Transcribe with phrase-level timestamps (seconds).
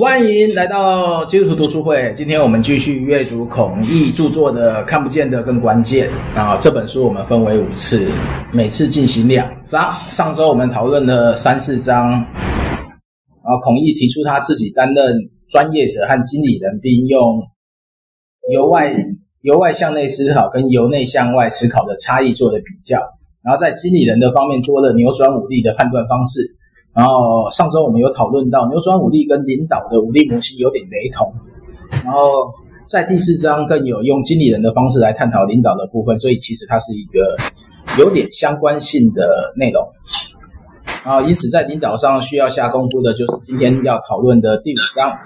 [0.00, 2.10] 欢迎来到基督徒读书会。
[2.16, 6.08] 今天我们继续阅读孔毅著作的《看不见的更关键》
[6.40, 6.56] 啊。
[6.58, 8.08] 这本书我们分为五次，
[8.50, 9.92] 每次进行两章。
[9.92, 15.14] 上周我们讨论了三四章，啊，孔毅提出他自己担任
[15.50, 17.20] 专业者和经理人，并用
[18.54, 18.90] 由外
[19.42, 22.98] 由外向内思考跟由内向外思考的差异做的比较。
[23.44, 26.40] 然后在经理人的方面多了扭转武力的判断方式。
[26.92, 31.32] 然后上周我们有讨论到扭转武力跟领导的武力模型有点雷同，
[32.04, 32.52] 然后
[32.86, 37.36] 在第四章更有用经理人的方式来探讨领导的部分，所以其实它是一个
[37.98, 39.22] 有点相关性的
[39.56, 39.88] 内容。
[41.04, 45.16] 然后因此在领导上需要下功夫的就是今天要讨论的第五章，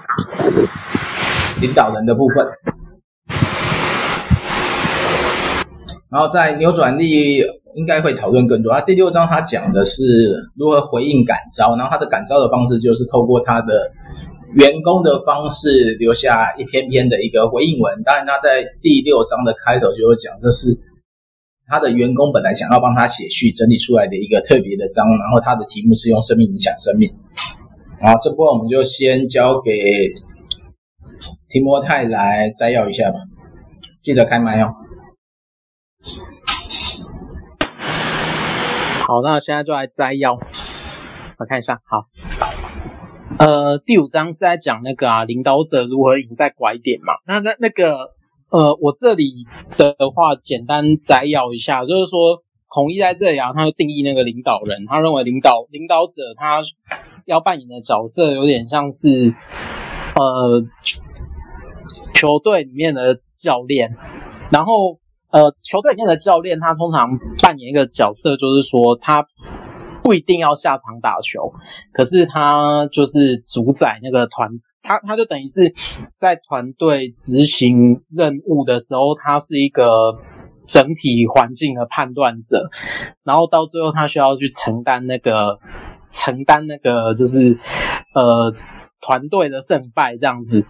[1.61, 2.47] 领导人的部分。
[6.11, 7.43] 然后在扭转力。
[7.75, 8.71] 应该会讨论更多。
[8.71, 10.03] 啊，第六章他讲的是
[10.55, 13.91] 如何回应感召，然后他的感召的方式就是透过他的
[14.55, 18.01] 员工的方式留下一篇篇的一个回应文。
[18.03, 20.79] 当然，他在第六章的开头就会讲，这是
[21.67, 27.11] 他的员工本来想要帮他写序整理出来的一个特别的章，然后他的题目是用生命影响生命。
[27.99, 29.71] 然后这波我们就先交给
[31.49, 33.19] 提摩太来摘要一下吧，
[34.01, 34.84] 记得开麦哦。
[39.07, 41.79] 好，那现在就来摘要，我看一下。
[41.85, 42.07] 好，
[43.37, 47.13] 呃，第五章是在讲那个啊，领导者如何赢在拐点嘛。
[47.27, 48.15] 那那那个，
[48.49, 49.45] 呃，我这里
[49.77, 56.61] 的话简单摘要一下，就是说，孔毅在这里啊，他就定义那个领导人，他认为领导领导者他
[57.25, 59.35] 要扮演的角色有点像是，
[60.15, 60.65] 呃，
[62.15, 63.95] 球队里面的教练，
[64.49, 64.99] 然后。
[65.35, 67.09] 呃，球队里面的教练，他通常
[67.43, 69.27] 扮演一个角色，就是说他
[70.01, 71.51] 不一定要下场打球，
[71.91, 74.49] 可是他就是主宰那个团，
[74.81, 75.73] 他他就等于是
[76.15, 80.15] 在团队执行任务的时候，他是一个
[80.69, 82.69] 整体环境的判断者，
[83.25, 85.59] 然后到最后他需要去承担那个
[86.09, 87.59] 承担那个就是
[88.13, 88.53] 呃
[89.01, 90.65] 团队的胜败这样子，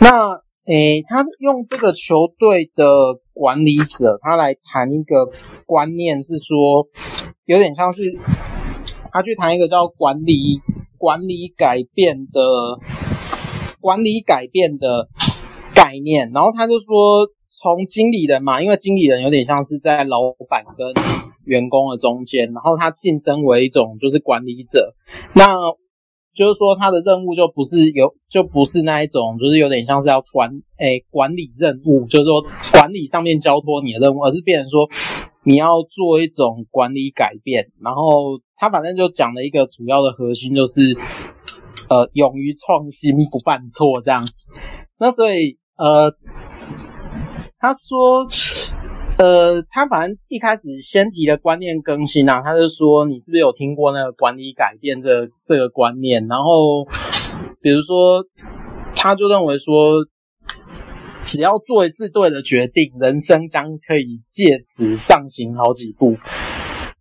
[0.00, 0.42] 那。
[0.64, 2.86] 诶，他用这个球队的
[3.32, 5.30] 管理者，他来谈一个
[5.66, 6.88] 观念，是说
[7.44, 8.02] 有点像是
[9.12, 10.60] 他去谈一个叫管理
[10.98, 12.40] 管理改变的
[13.80, 15.08] 管理改变的
[15.74, 16.30] 概念。
[16.32, 20.94] 然后他就说，从经理人嘛，因为经理人有点像是在老板跟
[21.44, 24.94] 员工的中间，然后他晋升为一种就是管理者。
[25.34, 25.56] 那
[26.34, 34.88] 就是说，他的任务就不是有，就不是那一种，就是有点像是要管，诶、管理任务，就是说管理上面交托你的任务，而是变成说
[35.44, 37.70] 你要做一种管理改变。
[37.80, 40.96] 然后他反正就讲了一个主要的核心，就是
[41.90, 44.26] 呃，勇于创新，不犯错这样。
[44.98, 46.14] 那所以呃，
[47.58, 48.26] 他说。
[49.18, 56.26] 呃，他反正一开始先提的观念更新啊，他就说你是不是有听过那个管理改变这、这个观念？
[56.26, 56.84] 然后
[57.60, 58.24] 比如说，
[58.96, 60.06] 他就认为说，
[61.22, 66.16] 只要做一次对的决定，人生将可以借此上行好几步。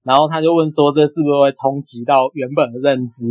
[0.04, 3.26] 然后他就问说，这是不是会冲击到原本的认知？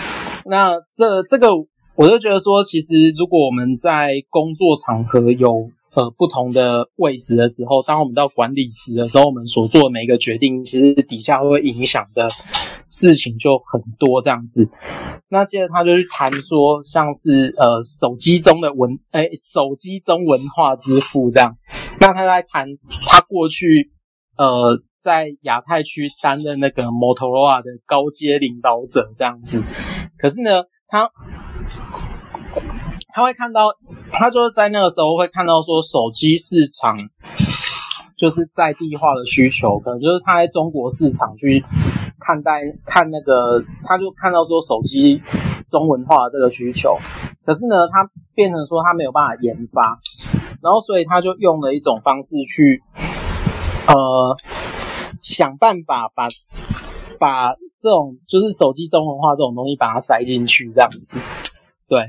[0.44, 1.48] 那这这个，
[1.96, 5.70] 我就觉得说，其实如果我们在工作场合有。
[5.94, 12.26] 呃，不同的位置的时候，当我们到管理职的时候，我们所做的每一个决定，其实底下会影响的
[12.90, 14.68] 事情就很多这样子。
[15.28, 21.56] 那接着他就去谈说，像是呃手机中的文，哎、手机中文化之父这样。
[22.00, 22.66] 那他在谈
[23.08, 23.92] 他过去
[24.36, 29.62] 呃在亚太区担任那个 Motorola 的高阶领导者这样子。
[30.18, 31.10] 可是呢，他。
[33.14, 33.68] 他会看到，
[34.10, 36.96] 他就在那个时候会看到说，手机市场
[38.16, 41.64] 就是在地化的需求，可能就是他在中国市场去
[42.18, 45.22] 看待看那个，他就看到说手机
[45.68, 46.98] 中文化的这个需求，
[47.46, 50.00] 可是呢，他变成说他没有办法研发，
[50.60, 52.82] 然后所以他就用了一种方式去，
[53.86, 54.36] 呃，
[55.22, 56.26] 想办法把
[57.20, 61.20] 把这种就是手机中文化这种东西把它塞进去，这样子，
[61.86, 62.08] 对。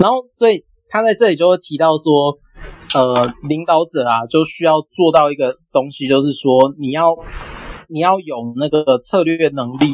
[0.00, 2.38] 然后，所以他在这里就会提到说，
[2.94, 7.14] 呃，领导者啊，就需要做到一个东西，就是说，你要
[7.86, 9.92] 你要有那个策略能力，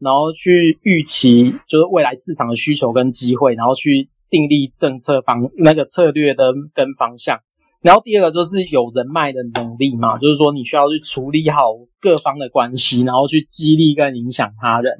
[0.00, 7.38] 然后去预期就是未来市场的需求跟机会，然后去订立政策方那个策略的跟方向。
[7.82, 11.62] 然后第二个就是有人脉的能力嘛，就是说你需要去处理好
[12.00, 14.98] 各方的关系，然后去激励跟影响他人。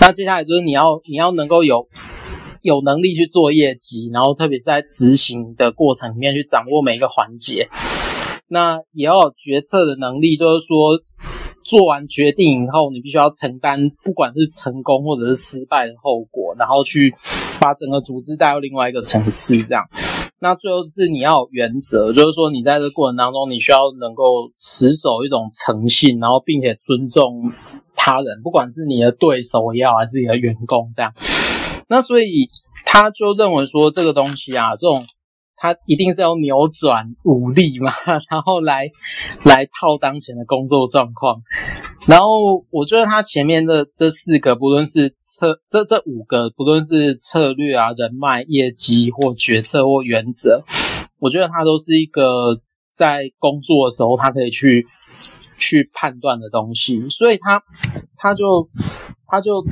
[0.00, 1.86] 那接下来就是你要你要能够有。
[2.64, 7.68] 有能力去做业绩，然后特别是在执行的过程里面去掌握每一个环节。
[8.48, 10.98] 那也要有决策的能力，就是说
[11.62, 17.14] 做完决定以后，你必须要承担不管是成功或者是失败的后果，然后去
[17.60, 19.84] 把整个组织带到另外一个层次，这样。
[20.40, 27.52] 那最后是你要有原则，就是说你在这个过程当中，你需要能够持守一种诚信，然后并且尊重
[27.94, 31.12] 他人，不管是你的对手也好，还是你的员工这样。
[31.88, 32.48] 那所以
[32.84, 35.06] 他就认为说这个东西啊，这种
[35.56, 37.92] 他一定是要扭转武力嘛，
[38.30, 38.90] 然后来
[39.44, 41.42] 来套当前的工作状况。
[42.06, 50.64] 然后我觉得他前面的这四个，不论是策这这五个，不论是策略啊、人脉、业绩或决策或原则，
[51.18, 52.60] 我觉得他都是一个
[52.92, 54.86] 在工作的时候他可以去
[55.56, 57.08] 去判断的东西。
[57.08, 57.62] 所以他
[58.18, 58.68] 他就
[59.26, 59.64] 他就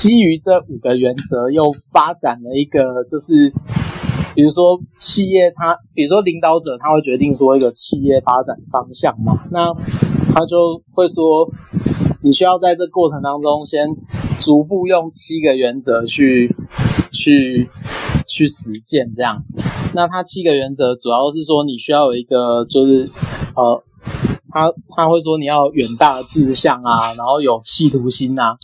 [0.00, 3.52] 基于这五个原则，又发展了一个就是。
[4.32, 9.74] 比如说企业它，它比如说领导者，他会决定说一个企业发展方向嘛，那
[10.32, 11.50] 他就会说，
[12.22, 13.88] 你需要在这过程当中先
[14.38, 16.54] 逐步用七个原则去
[17.10, 17.68] 去
[18.28, 19.42] 去实践这样。
[19.94, 23.10] 那他七个原则主要是说，你需要有一个就是
[23.56, 23.82] 呃，
[24.52, 28.56] 他他会说你要远大志向啊，然后有企图心啊，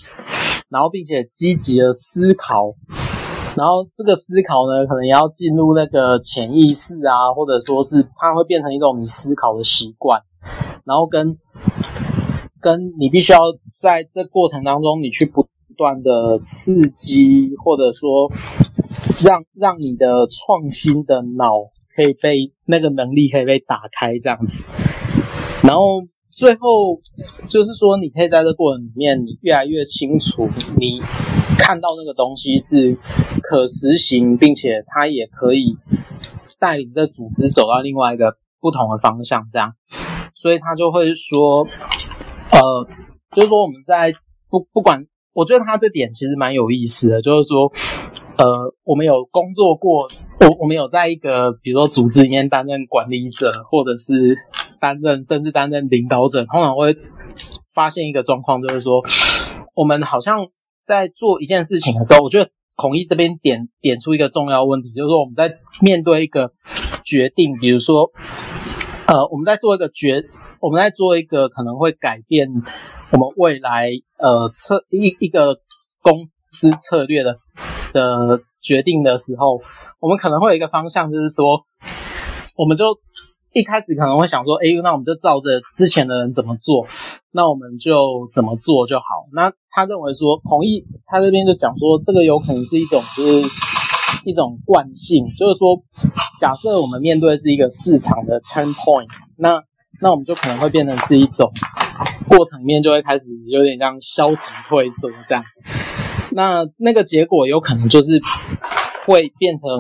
[0.69, 2.75] 然后并且积极的思考。
[3.57, 10.21] 然后这个思考呢，可能也要进入那个潜意识啊，或者说是它会变成一种你思考的习惯，
[10.85, 11.39] 然后跟
[12.61, 13.39] 跟你必须要
[13.75, 18.31] 在这过程当中，你去不断的刺激，或者说
[19.25, 24.65] 让让你的创新的脑可以被那个能力可以被打开这样子，
[25.63, 26.03] 然后。
[26.29, 27.01] 最后
[27.49, 30.47] 就是说，你可以在这过程里面，你越来越清楚，
[30.79, 31.01] 你
[31.59, 32.95] 看到那个东西是
[33.43, 35.79] 可实行，并且它也可以
[36.59, 39.47] 带领这组织走到另外一个不同的方向。
[39.51, 39.73] 这样，
[40.35, 41.67] 所以他就会说，
[42.53, 42.87] 呃，
[43.35, 44.13] 就是说我们在
[44.51, 47.73] 不不管，我觉得他这点其实蛮有意思的，就是说，
[48.37, 50.11] 呃，我们有工作过。
[50.39, 54.37] 我我们有在一个比如说组织里面担任管理者，或者是
[54.79, 56.95] 担任甚至担任领导者，通常会
[57.73, 59.01] 发现一个状况，就是说
[59.75, 60.47] 我们好像
[60.85, 66.53] 在做一件事情的时候，我觉得孔毅这边点点出一个重要问题，就是说我们在面对一个
[67.03, 68.11] 决定，比如说
[69.07, 70.23] 呃我们在做一个决，
[70.61, 72.49] 我们在做一个可能会改变
[73.11, 75.57] 我们未来呃策一一个
[76.03, 77.37] 公司策略的
[77.95, 79.63] 的决定的时候。
[79.99, 81.65] 我们可能会有一个方向，就是说，
[82.57, 82.85] 我们就
[83.55, 86.87] 一开始可能会想说，哎，那我们就照着之前的人怎么做，
[87.33, 89.05] 那我们就怎么做就好。
[89.33, 93.49] 那他认为说，同意他这边就讲说，这个有可能是一种就是
[94.27, 95.83] 一种惯性，就是说，
[96.39, 99.09] 假设我们面对是一个市场的 turn point，
[99.39, 99.63] 那
[100.03, 101.51] 那我们就可能会变成是一种
[102.29, 104.37] 过程面就会开始有点像消极
[104.69, 105.43] 退缩这样，
[106.33, 108.21] 那那个结果有可能就是。
[109.07, 109.71] 会变成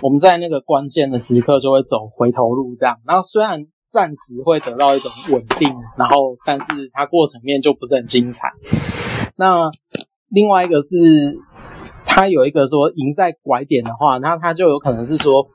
[0.00, 5.68] 我们在那个关键的时刻就会走回头路这样，然后虽然暂时会得到一种稳定，
[5.98, 8.48] 然后但是它过程面就不是很精彩。
[9.34, 9.70] 那
[10.28, 11.36] 另外一个是，
[12.06, 15.48] 他有一个说赢在拐点的话，那他就有可能是说，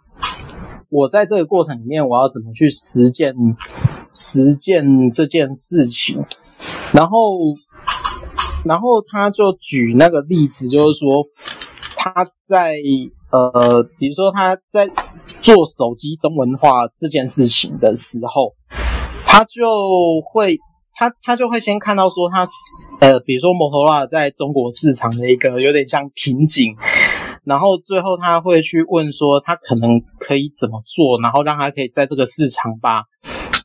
[0.90, 3.34] 我在这个过程里面我要怎么去实践
[4.14, 6.22] 实践这件事情，
[6.94, 7.18] 然后
[8.66, 11.24] 然后他就举那个例子，就是说。
[12.14, 12.76] 他在
[13.32, 14.88] 呃，比如说他在
[15.26, 18.54] 做手机中文化这件事情的时候，
[19.26, 20.60] 他就会
[20.94, 22.44] 他他就会先看到说他
[23.02, 26.76] 呃，比如说摩托罗拉在中国市场的一个有点像瓶颈，
[27.44, 33.02] 然后最后他会去问说他可能可以怎么做，然后让他可以在这个市场把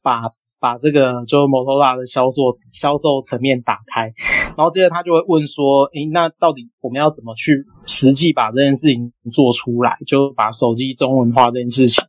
[0.02, 0.22] 把。
[0.60, 4.12] 把这个就摩托罗拉的销售销售层面打开，
[4.56, 9.96] 然后接着他就会问说：“诶，那到底我们要怎么去实际把这件事情做出来？
[10.06, 12.04] 就把手机中文化这件事情。”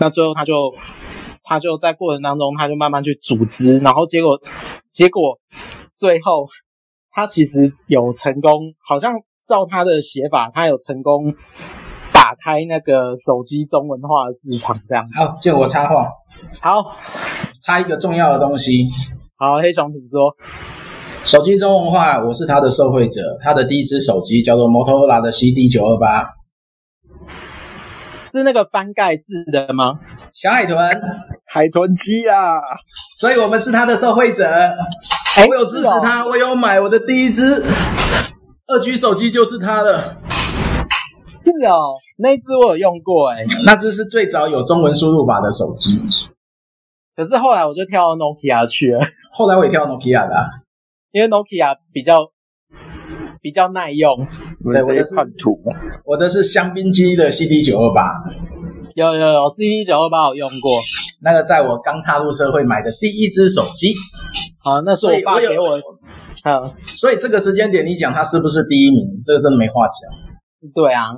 [0.00, 0.72] 那最后他就
[1.42, 4.40] 他就在过程当中，他就慢慢去组织，然后结果
[4.90, 5.38] 结果
[5.92, 6.48] 最后
[7.10, 9.12] 他其实有成功，好像
[9.46, 11.34] 照他的写法，他有成功
[12.14, 15.04] 打开那个手机中文化的市场，这样。
[15.14, 16.08] 好，借我插话。
[16.62, 16.96] 好。
[17.62, 18.86] 插一个重要的东西，
[19.36, 20.34] 好，黑熊请说。
[21.22, 23.20] 手机中文化，我是他的受惠者。
[23.42, 26.30] 他的第一只手机叫做摩托罗拉的 CD 九二八，
[28.24, 29.98] 是那个翻盖式的吗？
[30.32, 30.78] 小海豚，
[31.44, 32.60] 海豚机啊！
[33.18, 34.46] 所以我们是他的受惠者。
[34.46, 37.62] 欸、我有支持他，哦、我有买我的第一只
[38.66, 40.16] 二 G 手机就是他的。
[41.44, 46.02] 是哦，那支我有用过哎，那支是最早有中文输入法的手机。
[47.20, 49.00] 可是后来我就跳到 Nokia 去了。
[49.30, 50.34] 后来我也跳到 Nokia 的，
[51.12, 52.16] 因为 Nokia 比较
[53.42, 54.26] 比较耐用。
[54.64, 55.60] 对，我的是土，
[56.06, 58.00] 我的是香槟机的 CD 九二八。
[58.94, 60.80] 有有有，CD 九二八我用过。
[61.20, 63.92] 那个在我刚踏入社会买的第一只手机。
[64.64, 65.76] 好，那是我爸给我。
[66.44, 69.06] 嗯，所以这个时间点，你讲它是不是第一名？
[69.22, 70.72] 这个真的没话讲。
[70.74, 71.12] 对啊，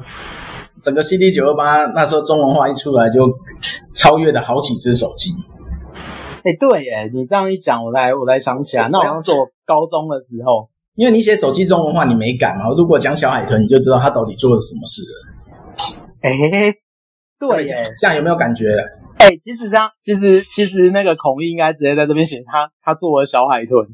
[0.82, 3.32] 整个 CD 九二八那时候中文化一出来，就
[3.94, 5.30] 超越了好几只手机。
[6.44, 12.68] 哎、欸，对耶，你这样一讲，我才我才想起来，那好像是我高中的时候，因为你写手机中文化，你没改嘛。
[12.76, 16.12] 如果讲小海豚，你就知道他到底做了什么事了。
[16.20, 16.74] 哎、欸，
[17.38, 18.64] 对耶， 这样有没有感觉？
[19.18, 23.86] 哎、欸，其实这样，其实其实那个孔毅应该直接在这边写他他做了小海豚。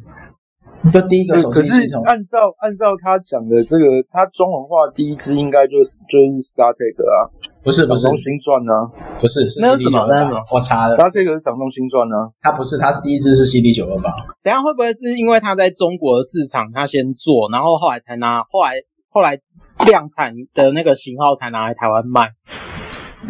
[0.92, 7.26] 就第一个手机系统，可是按照按照他讲的这个，他中文化第一支应该就是就是 StarTAC 啊，
[7.64, 8.72] 不是不是掌中新传呢，
[9.20, 10.06] 不是，那是什么？
[10.08, 10.38] 那是什么？
[10.52, 12.14] 我查了，StarTAC 是掌中新传呢？
[12.40, 14.14] 它不是，它是第一支是 CD 九二八。
[14.42, 18.74] 等下会不会是因为他在中国的市场他先做，然后后来才拿，后来
[19.08, 19.38] 后来
[19.84, 22.30] 量产的那个型号才拿来台湾卖？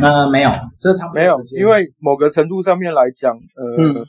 [0.01, 3.65] 呃，没有，这是他没有，因为某个程度上面来讲，呃。
[3.79, 4.05] 嗯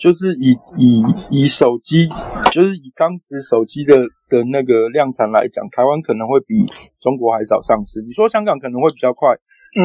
[0.00, 2.08] 就是以以以手机，
[2.50, 3.94] 就是以当时手机的
[4.32, 6.64] 的那个量产来讲，台湾可能会比
[6.98, 8.00] 中国还早上市。
[8.00, 9.28] 你说香港可能会比较快，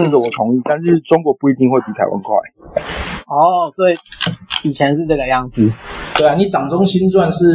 [0.01, 2.31] 这个我同意，但是中国不一定会比台湾快。
[3.27, 3.95] 哦，所以
[4.63, 5.67] 以前是这个样子。
[6.17, 7.45] 对啊，你掌中新传是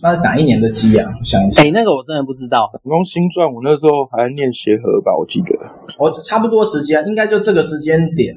[0.00, 1.10] 那是哪一年的机啊？
[1.18, 2.70] 我想一下，哎，那个我真的不知道。
[2.72, 5.58] 掌中新传，我那时候还念协和吧，我记得。
[5.98, 8.32] 我差不多时间，应该就这个时间点。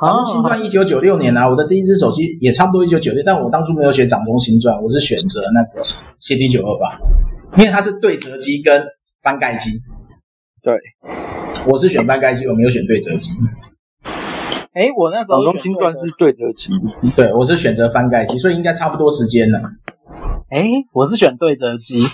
[0.00, 5.82] 掌中新传一九九六年啊，我的第一只手机也差不多一九九六，但我当初没有选掌中新传，我是选择那个
[6.22, 6.88] CD 九二八，
[7.58, 8.82] 因为它是对折机跟
[9.22, 9.70] 翻盖机。
[10.62, 10.74] 对，
[11.66, 13.34] 我是选翻盖机，我没有选对折机。
[14.72, 16.72] 哎，我那时候掌中新传是对折机，
[17.14, 19.60] 对，我是选择翻盖机，所以应该差不多时间了。
[20.48, 20.64] 哎，
[20.94, 22.06] 我是选对折机。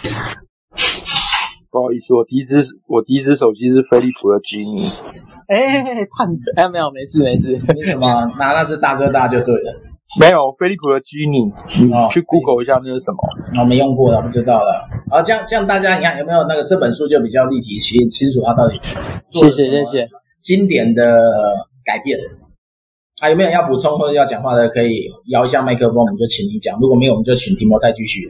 [1.71, 4.87] 不好意思，我第一只我第一只手机是飞利浦的 Genie。
[5.49, 8.07] 哎，判哎没有，没事没事，你什么
[8.39, 9.83] 拿那只大哥大就对了。
[10.21, 13.19] 没有飞利浦的 Genie，你去 Google 一下那是什么？
[13.61, 14.89] 我没用过的，不知道了。
[15.11, 18.81] 好，这样这样大家你看有没有那个这本书就比较立体清清楚它到底？
[19.33, 20.09] 谢谢谢谢。
[20.41, 21.03] 经典的
[21.85, 22.17] 改变。
[23.19, 24.69] 还有没有要补充或者要讲话的？
[24.69, 26.79] 可以摇一下麦克风，我们就请你讲。
[26.79, 28.29] 如果没有，我们就请提摩太继续。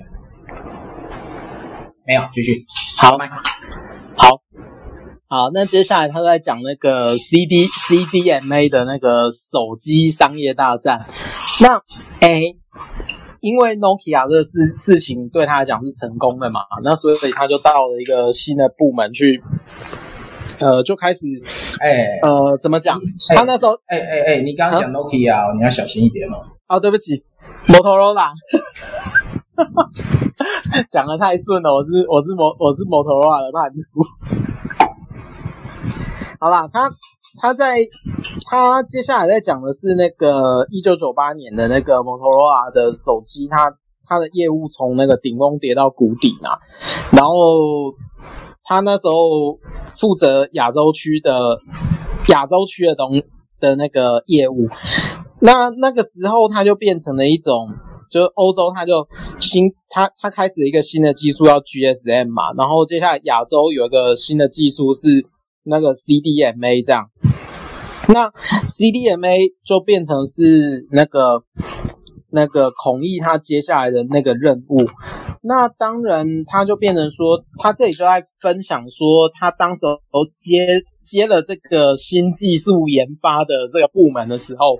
[2.07, 2.65] 没有，继续。
[3.03, 3.19] 好，
[4.17, 4.41] 好，
[5.29, 11.05] 好，那接下来他在讲那个 CD CDMA 的那个手机商业大战。
[11.61, 11.83] 那，
[12.21, 12.43] 哎，
[13.41, 19.43] 因为 Nokia 这个事事情对他来讲是成功的嘛，那所以他就到了一个新的部门去，
[20.61, 21.27] 呃，就开始，
[21.81, 23.01] 哎，呃，怎么讲？
[23.35, 26.37] 他那时候，哎哎哎，你刚刚讲 Nokia，啊，你要小心一点哦。
[26.69, 27.25] 哦，对不起
[27.67, 28.29] ，Motorola。
[30.91, 34.03] 讲得太顺了，我是我是摩我是摩托罗拉的叛徒。
[36.39, 36.93] 好啦，他
[37.41, 37.79] 他在
[38.51, 43.75] 他接下来在讲的是那个一九九八年的那个摩托罗拉的手机，他
[44.07, 46.59] 他的业务从那个顶峰跌到谷底嘛，
[47.13, 47.35] 然后
[48.65, 49.59] 他那时候
[49.95, 51.59] 负责亚洲区的
[52.29, 53.23] 亚洲区的东
[53.59, 54.69] 的那个业务，
[55.41, 57.75] 那那个时候他就变成了一种。
[58.11, 59.07] 就欧洲，它就
[59.41, 65.27] 新，它它开始一个新的技术叫 GSM 嘛，然后接下来亚洲有一个新的技术是
[65.65, 67.11] 那个 CDMA 这样，
[68.09, 68.31] 那
[68.69, 71.43] CDMA 就变成是那个
[72.37, 74.85] 那个孔毅他接下来的那个任务，
[75.43, 84.79] 那当然他就变成说，他这里就在分享说，他当时候接接了这个新技术研发的这个部门的时候，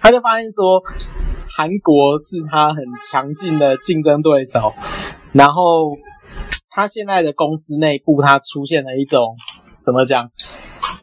[0.00, 0.82] 他就发现说。
[1.56, 4.72] 韩国是他很强劲的竞争对手，
[5.30, 5.96] 然后
[6.68, 9.36] 他现在的公司内部，他出现了一种
[9.80, 10.32] 怎么讲？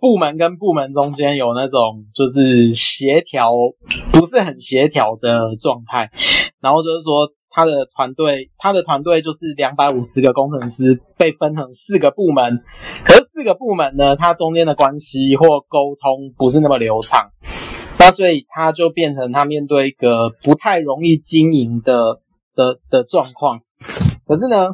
[0.02, 3.52] 部门跟部门中间有那种就是协调
[4.12, 6.10] 不是很协调的状态，
[6.60, 12.64] 然后就是说他的团队，他的团队就是两百五十个工程师被分成四个部门，
[13.06, 17.30] 可是四个部门呢，它中间的关系或沟通不是那么流畅。
[18.00, 22.22] 那所以他就变成他面对一个不太容易经营的
[22.56, 23.60] 的的状况，
[24.26, 24.70] 可是呢，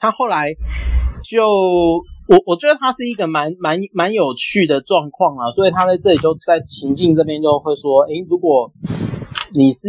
[0.00, 0.54] 他后来
[1.22, 8.70] 就我我觉得他是一个蛮蛮蛮有趣的状况啊，所以他在这里就在情境这边就会说，诶，如果
[9.54, 9.88] 你是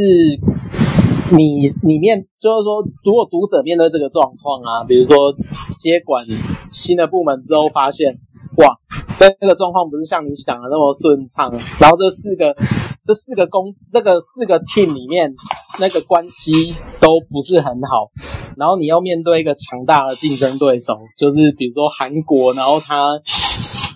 [1.35, 5.33] 你里面就是说，如果读者面对这个状况啊，比如说
[5.77, 6.25] 接管
[6.71, 8.17] 新的部门之后，发现
[8.55, 8.73] 哇，
[9.19, 11.51] 那那个状况不是像你想的那么顺畅。
[11.79, 12.55] 然后这四个
[13.09, 15.33] 这四个公这个四个 team 里面，
[15.79, 18.11] 那个关系都不是很好。
[18.55, 23.13] 然后你要面对一个强大的竞争对手，就是比如说韩国，然后他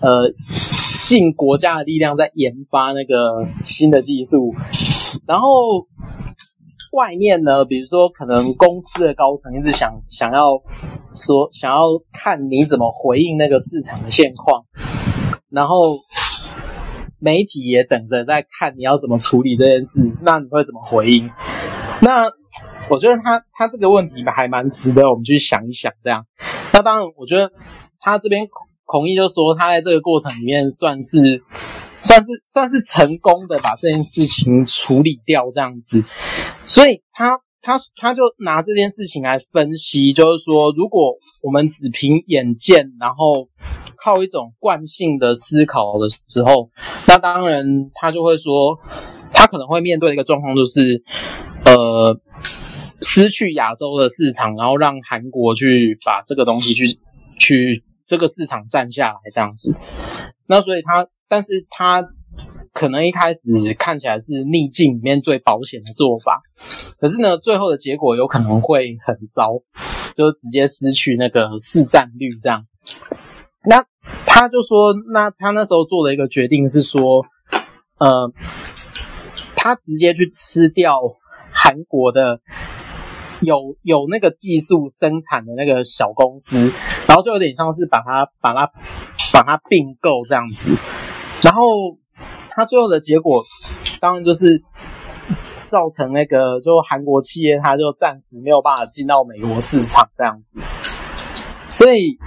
[0.02, 0.34] 呃
[1.06, 4.56] 尽国家的力量在研发那个新的技术，
[5.28, 5.48] 然后。
[6.96, 10.62] 外面呢，比如说可能公司的高层一直想想要
[11.16, 14.64] 说，想要看你怎么回应那个市场的现况，
[15.50, 15.96] 然后
[17.24, 21.32] 媒体也等着在看你要怎么处理这件事，那你会怎么回应？
[22.02, 22.26] 那
[22.90, 26.26] 我觉得他他这个问题还蛮值得我们去想一想，这样。
[26.74, 27.52] 那当然，我觉得
[28.00, 28.48] 他这边
[28.84, 31.42] 孔毅就说他在这个过程里面算是。
[32.06, 36.04] 算是算是成功的把这件事情处理掉这样子，
[36.66, 43.48] 所以他他他就拿这件事情来分析，就是说，如果我们只凭眼见，然后
[44.04, 46.70] 靠一种惯性的思考的时候，
[47.08, 48.78] 那当然他就会说，
[49.34, 51.02] 他可能会面对一个状况就是，
[51.66, 52.20] 呃，
[53.02, 57.00] 失去亚洲的市场，然后让韩国去把这个东西去
[57.40, 59.74] 去这个市场占下来这样子。
[60.48, 62.06] 那所以他，但是他
[62.74, 63.40] 可能一开始
[63.80, 66.42] 看起来是逆境里面最保险的做法，
[67.00, 69.54] 可是呢，最后的结果有可能会很糟，
[70.14, 72.66] 就直接失去那个市占率这样。
[73.66, 73.86] 那
[74.26, 77.26] 他就说，那他那时候做的一个决定是说，
[78.00, 78.32] 呃，
[79.56, 81.00] 他直接去吃掉
[81.52, 82.40] 韩国的。
[83.42, 86.72] 有有那个技术生产的那个小公司，
[87.10, 88.72] 然后就有点像是把它把它
[89.34, 90.74] 把它并购这样子，
[91.42, 91.62] 然后
[92.52, 93.44] 他最后的结果
[94.00, 94.64] 当然就是
[95.66, 100.58] 造成那个就韩国企业它就暂时没有办法进到美国市场这样子，
[101.70, 102.18] 所以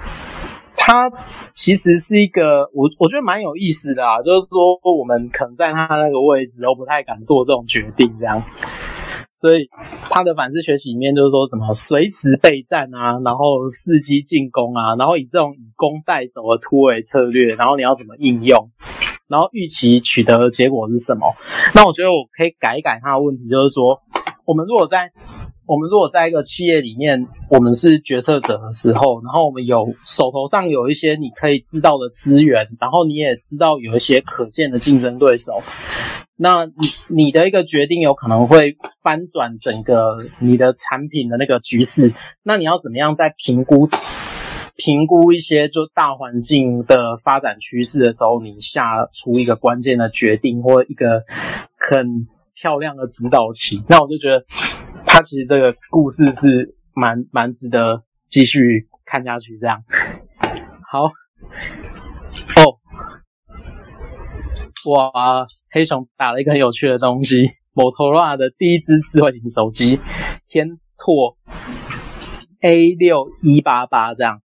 [0.76, 1.10] 它
[1.54, 8.42] 其实是一个我我觉得蛮有意思的啊，就是说我们可能在他那个位置都不太敢做这种决定这样。
[9.32, 9.68] 所以
[10.08, 18.70] 他的反思学习里面就是说什么随时备战啊，然后伺机进攻啊，然后以这种以攻代守的突围策略，然后你要怎么应用，
[19.28, 21.34] 然后预期取得的结果是什么？
[21.74, 24.00] 那我觉得我可以改一改他的问题，就是说
[24.46, 25.12] 我们如果在
[25.66, 35.60] 我们如果在一个企业里面，我们是决策者的时候，然后我们有手头上有一些你可以知道的资源，然后你也知道有一些可见的竞争对手。
[36.36, 36.72] 那你
[37.08, 42.14] 你的一个决定有可能会翻转整个你的产品的那个局势。
[42.44, 43.88] 那你要怎么样在评估
[44.76, 51.24] 评估一些就大环境的发展趋势的时候，你下出一个关键的决定或一个
[51.76, 53.82] 很漂亮的指导棋？
[53.88, 54.44] 那我就觉得
[55.16, 59.58] 他其实这个故事是蛮蛮值得继续看下去。
[59.58, 59.82] 这样
[60.92, 61.04] 好
[62.60, 62.76] 哦，
[64.92, 65.46] 哇！
[65.70, 69.98] 黑熊打了一个很有趣的东西，摩托罗拉的第一支智慧型手机
[70.48, 71.38] 天拓
[72.60, 74.42] A 六一八八这样，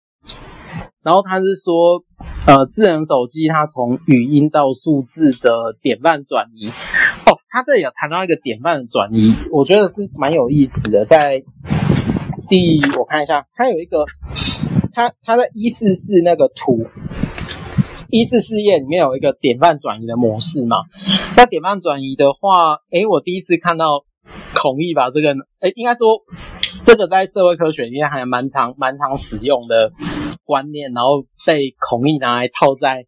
[1.05, 2.03] 然后他是说，
[2.45, 6.73] 呃，智能手机它从语音到数字的典范转移，
[7.57, 11.43] 他这里有谈到一个典范的转移，我觉得是蛮有意思的，在
[12.51, 14.05] 第我看一下，他有一个，
[14.93, 16.87] 他他在一四四那个图。
[18.11, 20.83] 一四四页里面有一个典范转移的模式嘛？
[21.35, 24.05] 那典范转移的话，诶，我第一次看到
[24.55, 26.21] 孔毅把这个，诶，应该说
[26.85, 29.91] 这个在社会科学里面还蛮常蛮常使用的
[30.45, 33.07] 观念，然后被孔毅拿来套在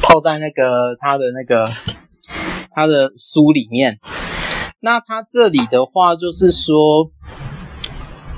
[0.00, 1.64] 套在那个他的那个
[2.70, 3.98] 他的书里面。
[4.80, 7.10] 那他这里的话就是说，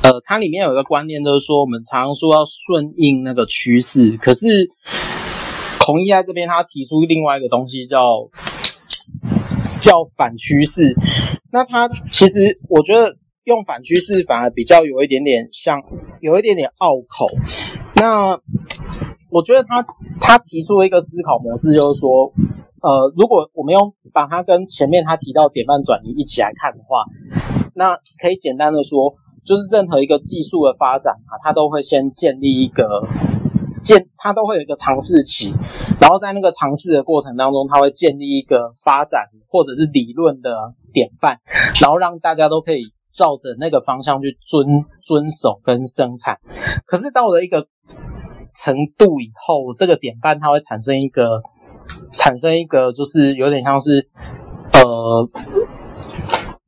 [0.03, 4.71] 呃，它里面有一个观念，就是说我们常常说要顺应那个趋势，可是。
[5.83, 8.29] 孔毅在这边，他提出另外一个东西叫
[9.81, 10.95] 叫反趋势。
[11.51, 15.83] 那他其实我觉得用反趋势反而比较有一点点像，
[16.21, 17.27] 有一点点拗口。
[17.97, 18.39] 那
[19.31, 19.85] 我觉得他
[20.21, 22.31] 他提出了一个思考模式，就是说，
[22.83, 27.05] 呃，如果我们用把它跟前面他提到典范转移一起来看的话，
[27.75, 29.15] 那可以简单的说，
[29.45, 33.07] 就是任何一个技术的发展啊，它都会先建立一个。
[33.83, 35.55] 建，它都会有一个尝试期，
[35.99, 41.39] 然后在那个尝试的过程当中，它会建立一个发展或者是理论的典范，
[41.81, 46.37] 然后让大家都可以照着那个方向去遵遵守跟生产。
[46.85, 47.69] 可是到了一个
[48.55, 51.41] 程度以后，这个典范它会产生一个
[52.13, 54.09] 产生一个，就是有点像是
[54.73, 55.29] 呃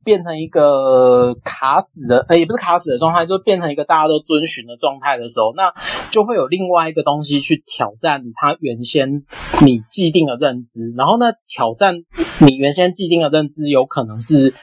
[0.03, 5.73] 变成一个卡死的，呃，也不是卡死的状态，就变成一个大家都遵循的状态的时候，那
[6.11, 9.23] 就会有另外一个东西去挑战它原先
[9.65, 11.95] 你既定的认知，然后呢，挑战
[12.39, 14.53] 你原先既定的认知有可能是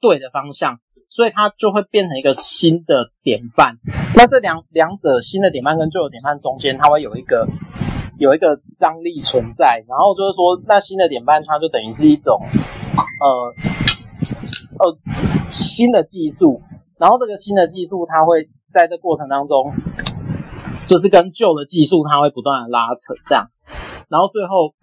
[0.00, 3.78] 对的方向，所以它就会变成一个新的典范。
[4.14, 7.48] 那这两两者新的典范跟旧的典范中间，它会有一个
[8.18, 12.40] 有一个张力存在，然后就是说，那新的典范它就等于是一种
[13.22, 13.54] 呃。
[14.80, 14.96] 呃，
[15.48, 16.60] 新的技术，
[16.98, 19.72] 然后这个新的技术，它会在这过程当中，
[20.86, 23.44] 就是跟旧的技术，它会不断的拉扯，这样，
[24.08, 24.74] 然后最后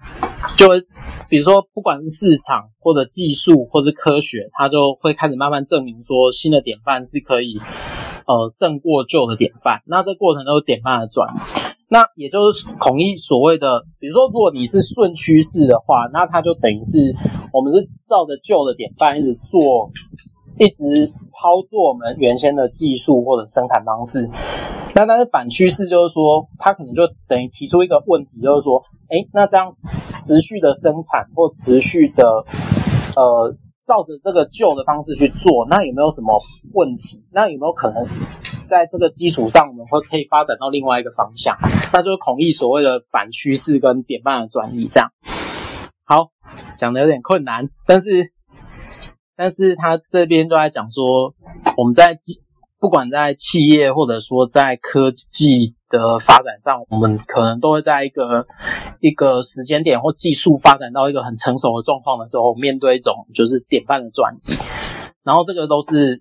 [0.57, 0.81] 就会，
[1.29, 7.59] 比如说，不管是市场或者技术或者科学，它就会开始慢慢证明说，新的典范是可以，
[8.25, 9.81] 呃，胜过旧的典范。
[9.85, 11.33] 那这过程都是典范的转。
[11.87, 17.13] 那也就是孔一所谓的，比如说，如果你是顺趋势的话，那它就等于是
[17.53, 19.91] 我们是照着旧的典范一直做，
[20.57, 24.29] 一直操作我们原先的技术或者生产方式。
[24.95, 29.75] 那但是反趋势就是说，它可能就等于提出一个问题，就是说，诶，那这样
[30.15, 32.25] 持续的生产或持续的，
[33.15, 36.39] 呃，照着这个旧的方式去做，那有没有什么
[36.73, 37.23] 问题？
[37.31, 38.07] 那有没有可能？
[38.65, 41.57] 在这个基础上，我们会可以发展到另外一个方向，
[41.93, 44.87] 那就是孔毅所谓的反趋势跟典范的转移。
[44.87, 45.11] 这样，
[46.03, 46.31] 好，
[46.77, 48.31] 讲的有点困难，但是，
[49.37, 51.33] 但是他这边都在讲说，
[51.77, 52.17] 我们在
[52.79, 58.45] 不管在企业或者说在科技的发展上，我们可能都会在一个
[58.99, 64.53] 一个时间点或技术发展到一个很成熟的状况的时候，面对一种就是典范的转移。
[65.23, 66.19] 然后这个都是，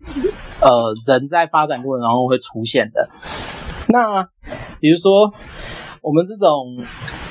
[0.60, 3.08] 呃，人在发展过程当中会出现的。
[3.88, 4.28] 那
[4.80, 5.34] 比如说
[6.00, 6.84] 我们这种，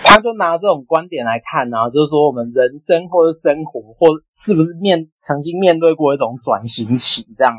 [0.03, 7.53] 他就拿这种观点来看呢，就是说我们人生或者生活或是不是面曾经面对过一种转型期这样。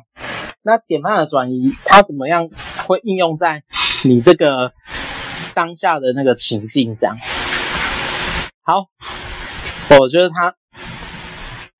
[0.62, 2.48] 那典范的转移，它怎么样
[2.86, 3.62] 会应用在
[4.04, 4.72] 你这个
[5.54, 7.16] 当下的那个情境这样？
[8.62, 8.86] 好，
[9.98, 10.54] 我觉得他。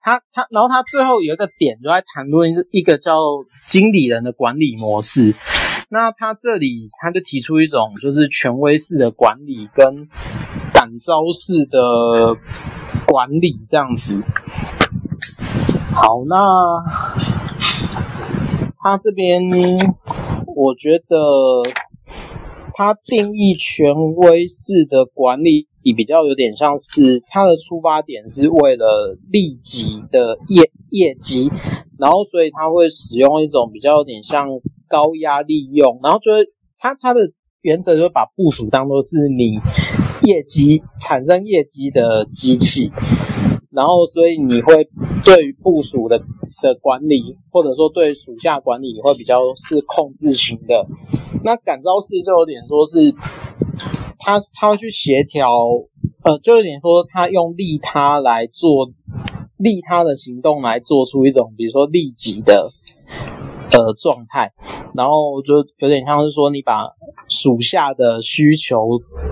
[0.04, 3.16] 他他，然后他最后有一个点，就在谈论一个叫
[3.64, 5.34] 经理人的管理模式。
[5.88, 10.08] 那他这里他就提出一种就是权威式的管理跟
[10.74, 12.36] 感召式的
[13.06, 14.22] 管理这样子。
[15.94, 16.84] 好，那
[18.78, 19.40] 他这边
[20.54, 21.16] 我觉得
[22.74, 25.68] 它定义权威式的管理。
[25.94, 31.50] 比较有点像是它的出发点是为了利己的业业绩，
[31.98, 34.48] 然后所以它会使用一种比较有点像
[34.88, 39.60] 高压利用，然后就是它它的原则就是把部署当作是你
[40.22, 42.90] 业绩产生业绩的机器，
[43.70, 44.88] 然后所以你会
[45.22, 46.24] 对于部署的
[46.62, 50.86] 的管理或者说对属下管理会比较是控制型的，
[51.42, 53.14] 那感召式就有点说是。
[54.26, 55.52] 他他会去协调，
[56.22, 58.90] 呃，就有点说他用利他来做
[59.58, 62.70] 利他的行动来做出一种，比如说利己的
[63.70, 64.50] 呃状态，
[64.94, 66.88] 然后就有点像是说你把
[67.28, 68.76] 属下的需求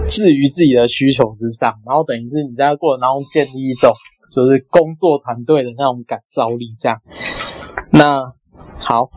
[0.06, 3.90] 置于自己的需求之上，然后等于是你在过程当中建立一种
[4.32, 6.98] 就是工作团队的那种感召力，这样。
[7.92, 8.32] 那
[8.80, 9.10] 好，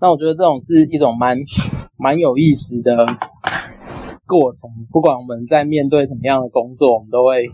[0.00, 1.36] 那我觉得这种是一种蛮
[1.98, 3.04] 蛮有意思的。
[4.26, 7.48] 过程，不管我们在面对什么样的工作，我们都会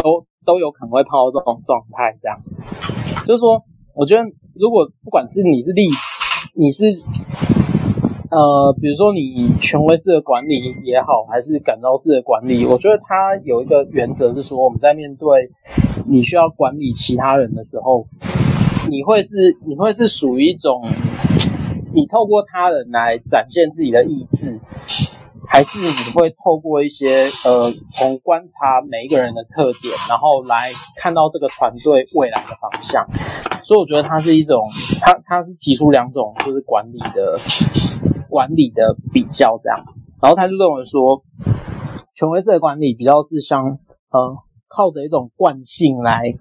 [0.00, 2.16] 都都有可能会碰到这种状态。
[2.18, 2.40] 这样，
[3.26, 4.22] 就是说，我觉得
[4.54, 5.82] 如果不管是你是利，
[6.54, 6.86] 你是
[8.32, 15.50] 呃，比如说你权威式的管理也好，还是感召式的管理，我觉得它有一个原则是说，我们在面对
[16.08, 18.06] 你需要管理其他人的时候，
[18.88, 20.82] 你会是你会是属于一种，
[21.94, 24.58] 你透过他人来展现自己的意志。
[25.52, 33.06] 还是你会透过一些呃，从观察每一个人的特点，然后来看到这个团队未来的方向。
[33.62, 34.66] 所以我觉得它是一种，
[35.02, 37.38] 它它是提出两种就是管理的
[38.30, 39.78] 管理的比较这样。
[40.22, 41.22] 然后他就认为说，
[42.14, 43.78] 权威式的管理比较是像
[44.10, 44.34] 呃，
[44.68, 46.32] 靠着一种惯性来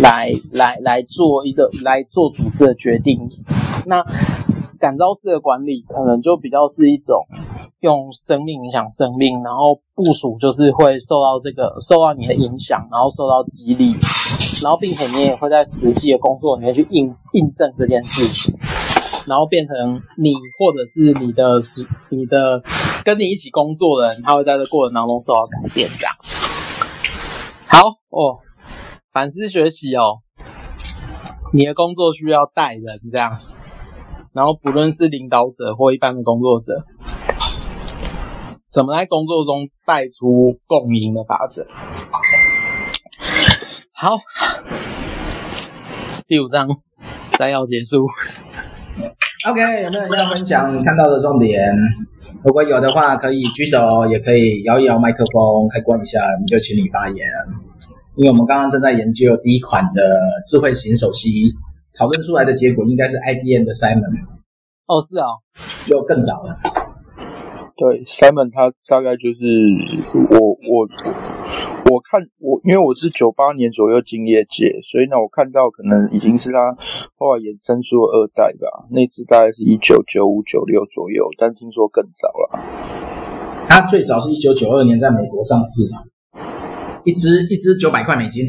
[0.00, 3.28] 来来来做一个来做组织的决定。
[3.84, 4.04] 那
[4.78, 7.26] 感召式的管理可能就比较是一种
[7.80, 13.94] 用生命影响生命，然后部署就是会受到这个受到你的影响，然后受到激励，
[14.62, 18.54] 然后并且你也会在实际的工作里面去印印证这件事情，
[19.26, 22.62] 然后变成你或者是你的是你的
[23.04, 25.90] 跟你一起工作的人，他会在这过程当中受到改变。
[25.98, 26.14] 这样
[27.66, 28.38] 好哦，
[29.12, 30.18] 反思学习哦。
[31.50, 33.38] 你的工作需要带人这样，
[34.38, 36.84] 然后不论是领导者或一般的工作者，
[38.70, 41.66] 怎么在工作中带出共赢的法则？
[43.90, 44.16] 好，
[46.28, 46.68] 第五章
[47.36, 48.06] 摘要结束。
[49.48, 51.74] OK，有没有要分享看到的重点？
[52.44, 57.26] 如果有的话，可以举手，也可以摇一摇麦克风，开关一下，我们就请你发言。
[58.14, 60.00] 因为我们刚刚正在研究第一款的
[60.46, 61.52] 智慧型手机，
[61.98, 64.38] 讨论出来的结果应该是 IBM 的 Simon。
[64.86, 65.26] 哦，是啊，
[65.84, 66.56] 就更早了。
[67.76, 69.42] 对，Simon 他大概就是
[70.30, 70.86] 我我
[71.90, 76.74] 我看我，因为我是九八年左右进业界，所以呢，我看到可能已经是他
[77.16, 78.86] 后来衍生出二代吧。
[78.90, 82.58] 那支大概是一九九五九六左右，但听说更早了。
[83.68, 85.96] 他最早是一九九二年在美国上市的，
[87.04, 88.46] 一只一只九百块美金。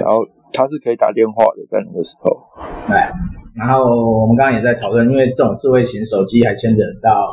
[0.00, 2.30] 然后他是可以打电话的，在那个时候。
[2.86, 2.96] 对。
[3.56, 3.84] 然后
[4.20, 7.32] 我们刚刚也在讨论，因为这种智慧型手机还牵扯到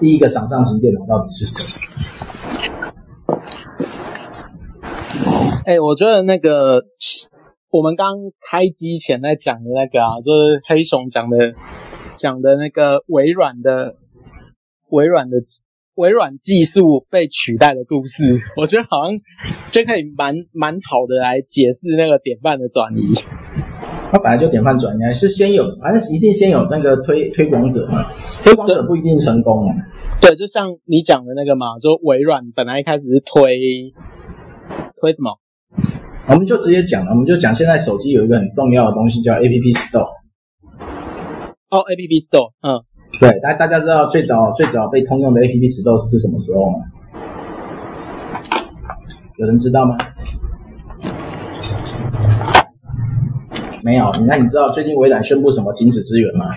[0.00, 1.86] 第一个掌上型电脑到底是什么？
[5.66, 6.82] 哎，我觉得那个
[7.70, 11.54] 我们刚开机前在讲的那个啊，就是黑熊讲的
[12.16, 13.94] 讲的那个微软的
[14.88, 15.36] 微软的
[15.94, 19.16] 微软技术被取代的故事，我觉得好像
[19.70, 23.14] 就可以蛮蛮好的来解释那个典范的转移。
[24.12, 28.10] 它本来就典范转移，是先有，反正是一定先有那个推推广者嘛，
[28.42, 29.74] 推广者不一定成功嘛。
[30.20, 33.92] 对，就像你讲的那个嘛，就微软本来一开始是推
[35.00, 35.38] 推什么？
[36.28, 40.08] 我们就直接讲了，我们就讲现在手机有一个很重要的东西叫 App Store。
[41.70, 42.82] 哦，App Store，嗯，
[43.18, 46.78] 对，大大家知道最早最早被通用的 App Store 是什么时候吗？
[49.36, 49.96] 有人知道吗？
[53.82, 56.50] 没有，那你知道最近微软宣布什么停止支援吗？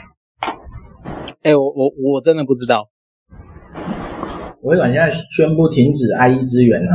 [1.41, 2.89] 哎，我我我真的不知道。
[4.61, 6.93] 微软现在宣布停止 IE 支援啊。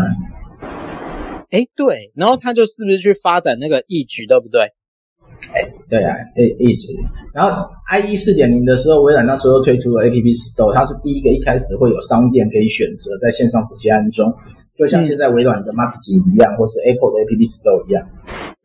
[1.50, 4.72] 哎，对，然后他就是不是去发展那个 Edge，对不对？
[5.54, 6.94] 哎，对啊，哎，Edge。
[7.32, 14.32] 然后 IE 四点零的时候，微软那时候推出了 App Store，它是第一个一开始会有商店可以选择在线上直接安装。
[14.76, 18.06] 就像现在微软的 Marketing 一样，或是 Apple 的 App Store 一样。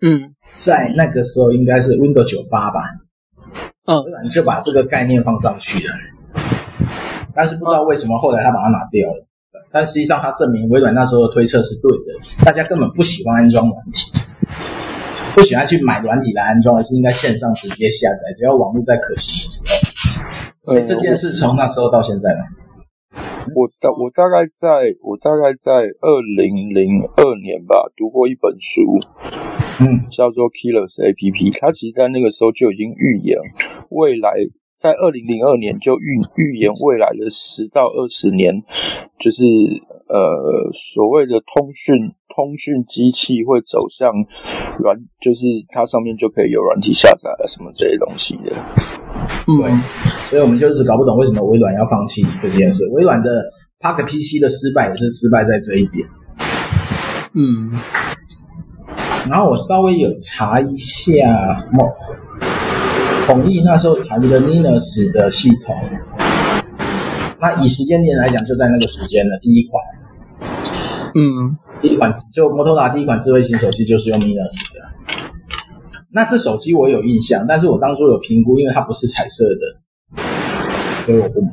[0.01, 2.79] 嗯，在那个时候应该是 Windows 九八吧。
[3.85, 5.93] 嗯，微软就把这个概念放上去了。
[7.35, 9.25] 但是不知道为什么后来他把它拿掉了。
[9.71, 14.11] 但实际上他证明微软那时候的推测是对的，大家根本不喜欢安装软体，
[15.35, 20.73] 不喜欢去买软体来安装，而是应该线上直接下载，只要网络在可行的时候。
[20.73, 22.39] 所以这件事从那时候到现在呢。
[23.55, 28.81] 我大我大概在我大概在二零零二年吧，读过一本书，
[29.81, 31.59] 嗯，叫做 Killers APP。
[31.59, 33.37] 它其实，在那个时候就已经预言
[33.89, 34.31] 未来，
[34.77, 38.63] 在二零零二年就预预言未来的十到二十年，
[39.19, 39.43] 就是
[40.07, 44.09] 呃所谓的通讯通讯机器会走向
[44.79, 48.51] 软，就是它上面就可以有软体下载了什么这些东西的。
[49.47, 49.71] 嗯，对，
[50.29, 52.83] 所以我们就一直搞不懂为什么微软要放弃这件事。
[52.93, 53.29] 微软的
[53.79, 56.07] Pocket PC 的失败也是失败在这一点。
[57.35, 57.71] 嗯，
[59.29, 61.65] 然后我稍微有查一下，
[63.27, 65.75] 统一那时候谈的 Linux 的系统，
[67.39, 69.81] 那以时间点来讲，就在那个时间了，第一款。
[71.15, 74.81] 嗯，第一款就摩托罗拉第一款智慧型手机就是用 Minus 的。
[76.11, 80.23] 那这手机我有印象，但是我当初有评估，因为它不是彩色的，
[81.05, 81.51] 所以我不买。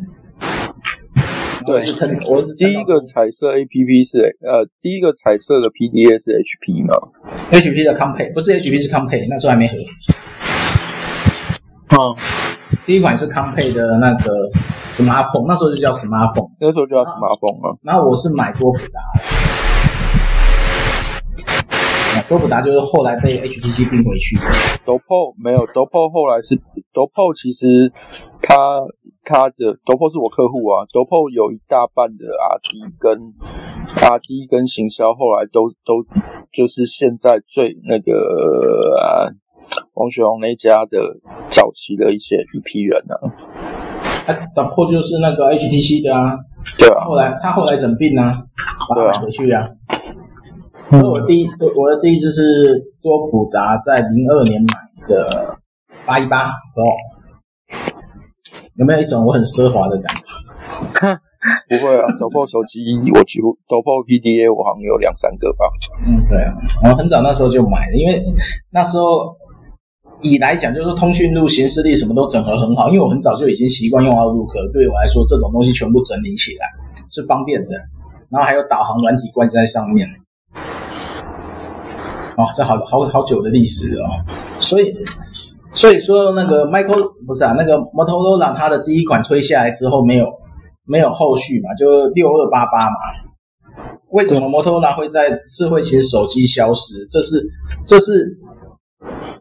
[1.67, 1.85] 对，
[2.31, 6.95] 我是第一个彩色 APP 是呃，第一个彩色的 PDA 是 HP 吗
[7.53, 9.75] ？HP 的 Compay 不是 HP 是 Compay，那时候还没合。
[11.97, 12.17] 哦，
[12.87, 14.51] 第一款是 Compay 的那个
[14.91, 17.77] Smartphone，那时候就叫 Smartphone，那时候就叫 Smartphone 啊。
[17.83, 19.30] 然后我是买多普达。
[22.31, 24.43] 多普达就是后来被 HTC 并回去的。
[24.87, 26.55] Doppo 没有，Doppo 后来是
[26.95, 27.91] Doppo，其实
[28.41, 28.55] 他
[29.25, 33.35] 他的 Doppo 是我客户啊，Doppo 有一大半的 RD 跟
[33.99, 36.07] RD 跟行销，后来都都
[36.53, 38.15] 就是现在最那个
[39.03, 39.27] 啊，
[39.95, 43.27] 王雪红那家的早期的一些一批人啊。
[44.31, 46.39] 啊，Doppo 就是那个 HTC 的啊，
[46.79, 48.39] 对啊，后来他后来整并啊，
[48.89, 49.67] 把他买回去啊。
[50.91, 55.57] 所以我第一，我的第一支是多普达在零二年买的
[56.05, 56.97] 八一八 Pro，
[58.75, 60.23] 有没有一种我很奢华的感觉？
[61.69, 62.81] 不会啊，抖破手机
[63.15, 65.65] 我几乎抖破 PDA 我好像有两三个吧。
[66.09, 68.27] 嗯，对啊，我很早那时候就买了，因为
[68.71, 69.37] 那时候
[70.23, 76.67] 以来讲就是通讯录、行事历什么都整合很好，因为我很早就已经习惯用 Outlook，对我来说这种东西全部整理起来
[77.11, 77.71] 是方便的，
[78.29, 80.09] 然后还有导航软体关在上面。
[82.41, 84.05] 哦，这好好好久的历史哦，
[84.61, 84.95] 所以。
[85.73, 90.27] 所以说，那个 Michael 不是啊，那个 Motorola 它的第一款推下来之后，没有
[90.85, 92.97] 没有后续嘛，就六二八八嘛。
[94.09, 97.07] 为什么 Motorola 会在智慧型手机消失？
[97.09, 97.41] 这是
[97.87, 98.37] 这是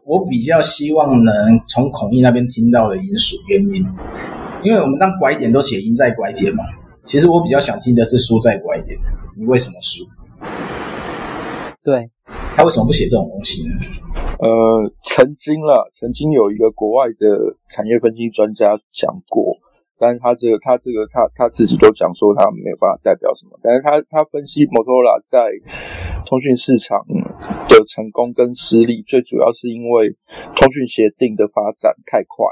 [0.04, 3.84] 我比较希望能从孔毅那边听到的因素原因，
[4.62, 6.62] 因为我们当拐点都写赢在拐点嘛。
[7.02, 8.96] 其实我比较想听的是输在拐点，
[9.36, 10.04] 你为什么输？
[11.82, 12.08] 对，
[12.60, 13.74] 他为什么不写这种东西呢？
[14.38, 19.56] 呃，曾经啦，曾经有一个国外的产业分析专家讲过，
[19.98, 25.40] 但是他这个他这个他他自己都讲说他没有办法代表什么，但是他他分析摩托罗拉在
[26.26, 27.00] 通讯市场
[27.66, 30.14] 的成功跟失利，最主要是因为
[30.54, 32.44] 通讯协定的发展太快，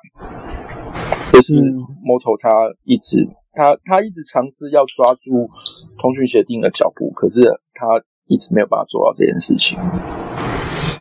[1.35, 1.61] 就是
[2.03, 2.49] 摩托他
[2.85, 5.51] 一直他他一直尝试要抓住
[6.01, 7.43] 通讯协定的脚步，可是
[7.75, 7.85] 他
[8.29, 9.79] 一直没有办法做到这件事情。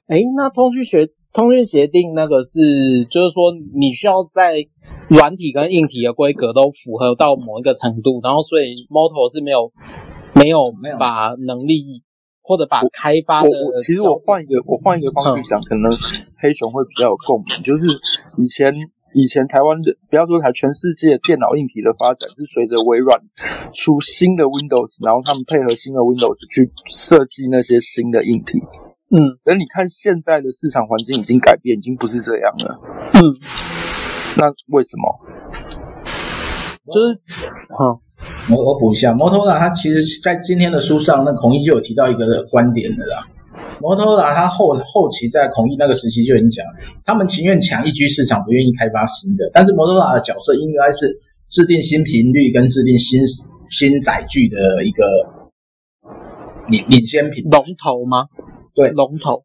[0.07, 4.65] 哎，那通讯协通讯协定那个是，就是说你需要在
[5.09, 9.71] 软体跟硬体的规格都符合到某一个程度，然后所以 Moto 是没有
[10.33, 12.03] 没有没有把能力
[12.41, 13.49] 或者把开发的。
[13.49, 15.91] 我我其实我换一个我换一个方式讲，可能
[16.41, 17.83] 黑熊会比较有共鸣，就是
[18.41, 18.73] 以前
[19.17, 23.17] 以前台湾的不要说台，全世界电脑硬体的发展是随着微软
[23.73, 28.61] 出新的 Windows，然后他们配合新的 Windows 去设计那些新的硬体。
[29.09, 32.77] 嗯，而你看现在的市场环境已经改变，已经不是这样了。
[33.17, 33.21] 嗯，
[34.37, 35.09] 那为什么？
[36.93, 37.17] 就是，
[37.73, 37.99] 好，
[38.53, 43.25] 我我补一下，摩托罗拉它其实在今天的书上，那孔毅就有提到一个观点的啦。
[43.79, 46.65] 摩托罗拉它后后期在孔毅那个时期就已经讲，
[47.05, 49.49] 他们情愿抢一居市场，不愿意开发新的。
[49.53, 51.07] 但是摩托罗拉的角色应该是
[51.49, 53.21] 制定新频率跟制定新
[53.69, 55.05] 新载具的一个
[56.67, 58.27] 领领先品龙头吗？
[58.73, 59.43] 对，龙头，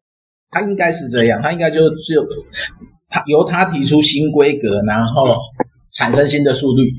[0.51, 2.23] 他应该是这样，他应该就只有
[3.09, 5.25] 他由他提出新规格，然后
[5.89, 6.91] 产生新的速率，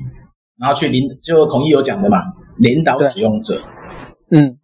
[0.57, 2.17] 然后去领，就孔毅有讲的嘛，
[2.57, 3.61] 领导使用者，
[4.31, 4.57] 嗯，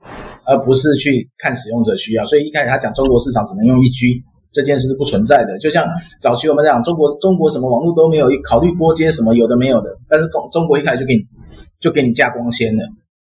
[0.51, 2.25] 而不是去看使用者需要。
[2.25, 5.87] 所以一开始他讲中国市场只能用一 G 这件事是不存在的，就像
[6.19, 11.21] 早期我们讲中国中国什么网络都没有，考虑拨接什么有的没有的，但是中中国一开始就给你
[11.79, 12.83] 就给你架光纤了。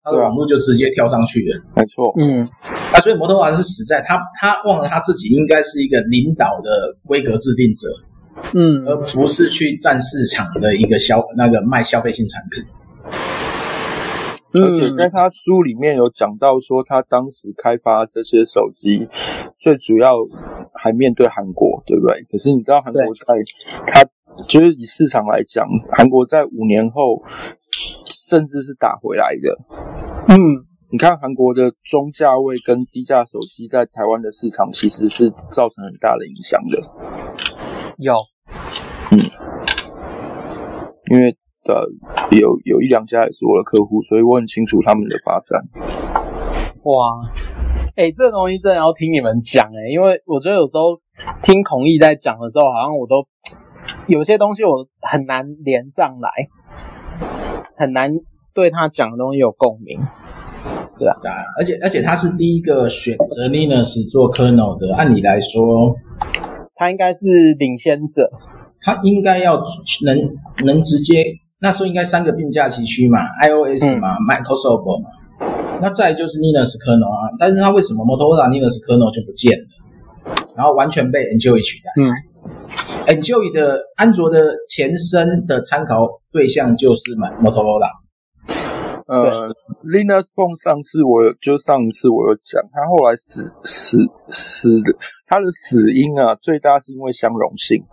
[0.04, 2.44] 他的网络就直接跳上去了，没错，嗯，
[2.92, 6.70] 啊所以摩托罗拉是死在他，他忘了他自己应该是一个领导的
[7.06, 7.87] 规格制定者，
[8.52, 12.64] 嗯，而不是去占市场的一个消那个卖消费性产品。
[14.54, 19.06] 而且在他书里面有讲到说，他当时开发这些手机，
[19.58, 20.16] 最主要
[20.74, 22.22] 还面对韩国，对不对？
[22.30, 23.34] 可是你知道韩国在，
[23.86, 24.04] 他
[24.48, 27.22] 就是以市场来讲，韩国在五年后。
[28.08, 29.58] 甚至是打回来的，
[30.28, 30.36] 嗯，
[30.90, 36.80] 你看韩国的中价位跟低价手机在台湾的市场其实是造成很大的影响的，
[37.98, 38.14] 有，
[39.10, 39.18] 嗯，
[41.10, 41.36] 因为
[41.68, 41.87] 呃
[42.31, 45.62] 有有一两家也是我的客户，所以我很清楚他们的发展。
[46.85, 47.22] 哇，
[47.96, 51.01] 哎、欸，这个东西真的要听你们讲哎、欸，因为我觉得有时候
[51.42, 53.27] 听孔毅在讲的时候，好像我都
[54.07, 56.31] 有些东西我很难连上来。
[57.75, 58.12] 很难
[58.55, 59.98] 对他讲的东西有共鸣，
[60.98, 65.96] 对啊，而且而且他是第一个选择 Linux 做 kernel 的，按理来说，
[66.77, 67.27] 他应该是
[67.59, 68.31] 领先者，
[68.83, 69.57] 他应该要
[70.05, 71.25] 能能直接，
[71.62, 75.09] 那时候应该三个并驾齐驱嘛，iOS 嘛、嗯、，Microsoft 嘛，
[75.81, 81.92] 那再就是 Linux kernel 啊，但是它为什么 Motorola Linux kernel 就不见了，然后完全被 Enjoy 取代？
[82.03, 82.11] 嗯。
[83.07, 87.88] Enjoy 的安卓的前身的参考对象就是买摩托罗拉。
[89.07, 89.51] 呃
[89.85, 93.98] ，Linux Phone 上次我有就上一次我有讲，它后来死死
[94.29, 94.94] 死的，
[95.27, 97.85] 它的死因啊，最大是因为相容性。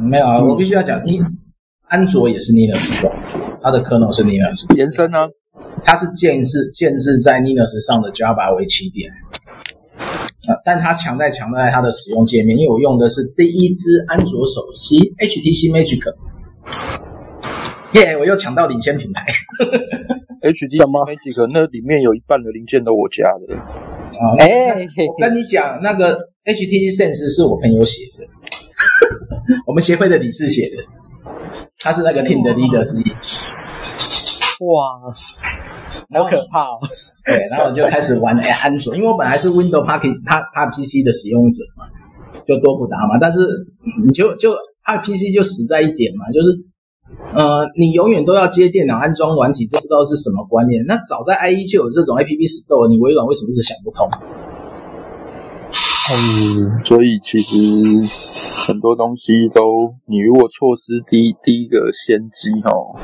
[0.00, 1.20] 没有啊，我必须要讲，你
[1.90, 3.12] 安卓也是 Linux Phone，
[3.60, 5.18] 它的 kernel 是 Linux 延伸呢，
[5.84, 9.10] 它是建制建制在 Linux 上的 Java 为起点。
[10.64, 16.14] 但它强在强在它的使用界面，因为我用的是第一支安卓手机 HTC Magic，
[17.94, 19.26] 耶，yeah, 我又抢到领先品牌。
[20.42, 23.56] HTC Magic 那里面有一半的零件都我家的。
[23.56, 28.26] 啊，哎，我跟你讲，那个 HTC Sense 是我朋友写的，
[29.66, 30.82] 我们协会的理事写的，
[31.82, 33.10] 他是那个 team 的 leader 之一。
[34.64, 35.00] 哇，
[36.12, 36.78] 好可怕哦！
[37.24, 41.88] 对，然后我就开始玩哎安卓，因为我本来是 Windows Pocket Pocket PC 的使用者嘛，
[42.46, 43.16] 就多普达嘛。
[43.18, 43.40] 但是
[44.04, 44.52] 你就就
[44.84, 46.60] Pocket PC 就死在一点嘛，就是
[47.32, 50.84] 呃，你永远都要接电脑安装软体，这不知道是什么观念。
[50.86, 54.06] 那早在 IE 就有这种 App Store，你微软为什么一直想不通？
[56.12, 57.54] 嗯，所以其实
[58.66, 62.98] 很多东西都，你如果错失第一第一个先机哦，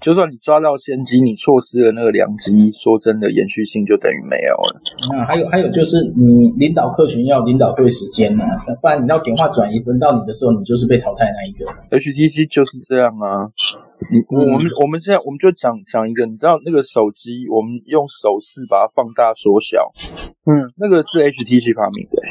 [0.00, 4.80] 就算你抓到先机，你错失了那个良机，说真的，延续性就等于没有了。
[5.10, 8.44] 那、嗯、还有还有就是，你领导客群要领导对时间嘛，
[8.80, 11.66] 不然你要点话转移，轮到你的时候，你就是被淘汰那一个。
[11.90, 13.50] HTC 就是这样啊。
[14.14, 19.82] 你我们我们现在我们就讲讲一个，你知道那个手机，我们用手势把它放大缩小，
[20.46, 22.22] 嗯，那个是 HTC 发明的，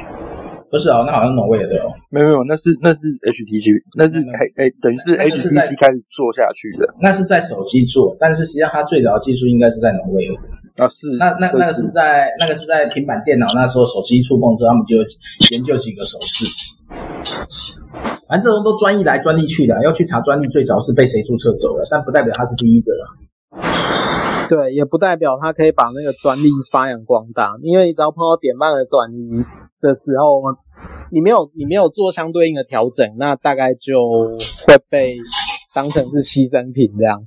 [0.69, 1.03] 不是哦？
[1.07, 14.97] 那好像 Novell 的哦，没有没有，那是那是 HTC，那是哎哎，等于是 HTC 开始做下去的，那是在手机做，但是实际上它最早的技术应该是在 Novell 的啊，是那那那个是在那个是在平板电脑那时候手机触碰之后，他们就
[15.51, 16.45] 研究几个手势。
[18.27, 23.07] 反正这种都专利来专利去的，要去查专利最早是被谁注册走了，但不代表他是第一个了。
[24.49, 29.45] 对，也不代表他可以把那个专利发扬光大，因为你只要碰到典范的转移
[29.81, 30.41] 的时候，
[31.11, 34.07] 你没有你没有做相对应的调整，那大概就
[34.67, 35.17] 会被
[35.73, 37.21] 当成是牺牲品这样。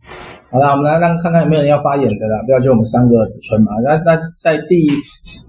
[0.51, 3.73] 好了，我们来让看看有没有人要发言的啦，不要就我们三个补充嘛。
[3.85, 4.87] 那那在第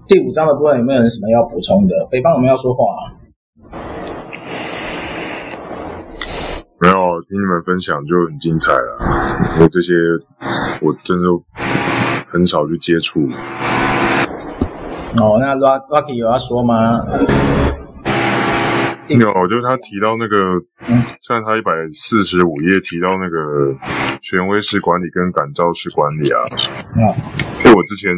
[0.06, 2.06] 第五章的部分有没有人什么要补充的？
[2.10, 3.18] 北方有没有要说话啊？
[6.78, 6.94] 没有
[7.28, 8.98] 听你们分享就很精彩了，
[9.56, 9.92] 因为这些
[10.80, 11.24] 我真的
[12.28, 13.20] 很少去接触。
[15.16, 17.04] 哦，那 Rocky 有要说吗？
[19.08, 20.36] 有，就是他提到那个，
[21.22, 23.76] 像他一百四十五页提到那个
[24.22, 26.40] 权威式管理跟感召式管理啊。
[26.96, 27.00] 嗯。
[27.64, 28.10] 因为我之前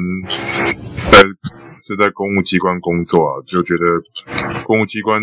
[1.10, 1.18] 在
[1.82, 3.82] 是在公务机关工作啊，就觉得
[4.64, 5.20] 公务机关。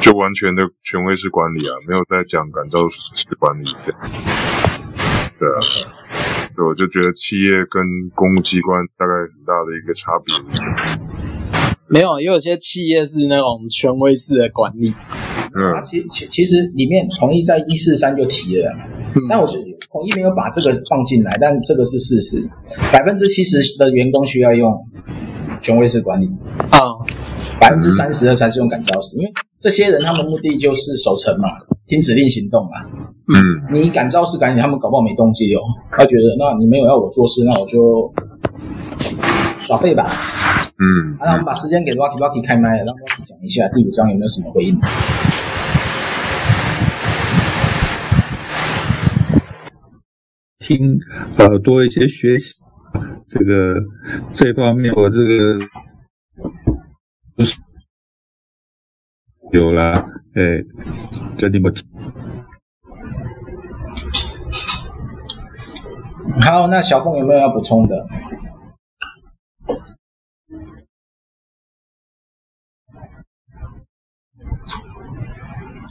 [0.00, 3.64] 就完全的权威式管理啊，没有在讲感召式管理。
[5.38, 5.58] 对啊，
[6.56, 7.82] 我就觉得企业跟
[8.14, 10.34] 公务机关大概很大的一个差别。
[11.88, 14.94] 没有，也有些企业是那种权威式的管理。
[15.56, 18.72] 嗯，其实其其实里面统一在一四三就提了，
[19.14, 22.48] 嗯、但我觉得统一没有把这个放进来，但这个是事实，
[22.92, 24.72] 百分之七十的员工需要用
[25.60, 26.26] 权威式管理
[26.70, 26.80] 啊。
[27.08, 27.23] 嗯
[27.60, 31.48] 百分之三十的才是用感召式，因为这些人他们目的就是守城嘛，
[31.86, 32.72] 听指令行动嘛。
[33.34, 33.38] 嗯，
[33.72, 35.60] 你感召式赶紧，他们搞不好没动机哦。
[35.92, 38.12] 他觉得，那你没有要我做事，那我就
[39.58, 40.04] 耍废吧。
[40.78, 44.78] 嗯，好，那我们把时间给 Rocky Rocky 开麦了，让 Rocky 讲一下第五章有没有什么回应。
[50.58, 50.98] 听
[51.38, 52.54] 呃多一些学习，
[53.26, 53.74] 这个
[54.30, 55.58] 这方面我这个。
[57.36, 57.56] 不是
[59.54, 59.92] 有了，
[60.34, 60.66] 哎、欸，
[61.38, 61.72] 跟你们
[66.44, 68.04] 好，那小凤有没有要补充的？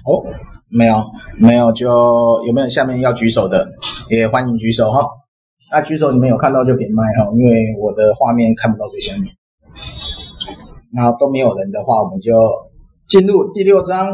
[0.04, 0.26] 哦，
[0.68, 1.02] 没有，
[1.40, 1.88] 没有，就
[2.46, 3.66] 有没有下面要举手的？
[4.10, 5.08] 也欢迎举手哈。
[5.72, 9.34] 那举手你们有看到就点麦哈，因为我的画面看不到最下面。
[10.94, 12.34] 然后都没有人的话，我们就
[13.08, 14.08] 进入第六章。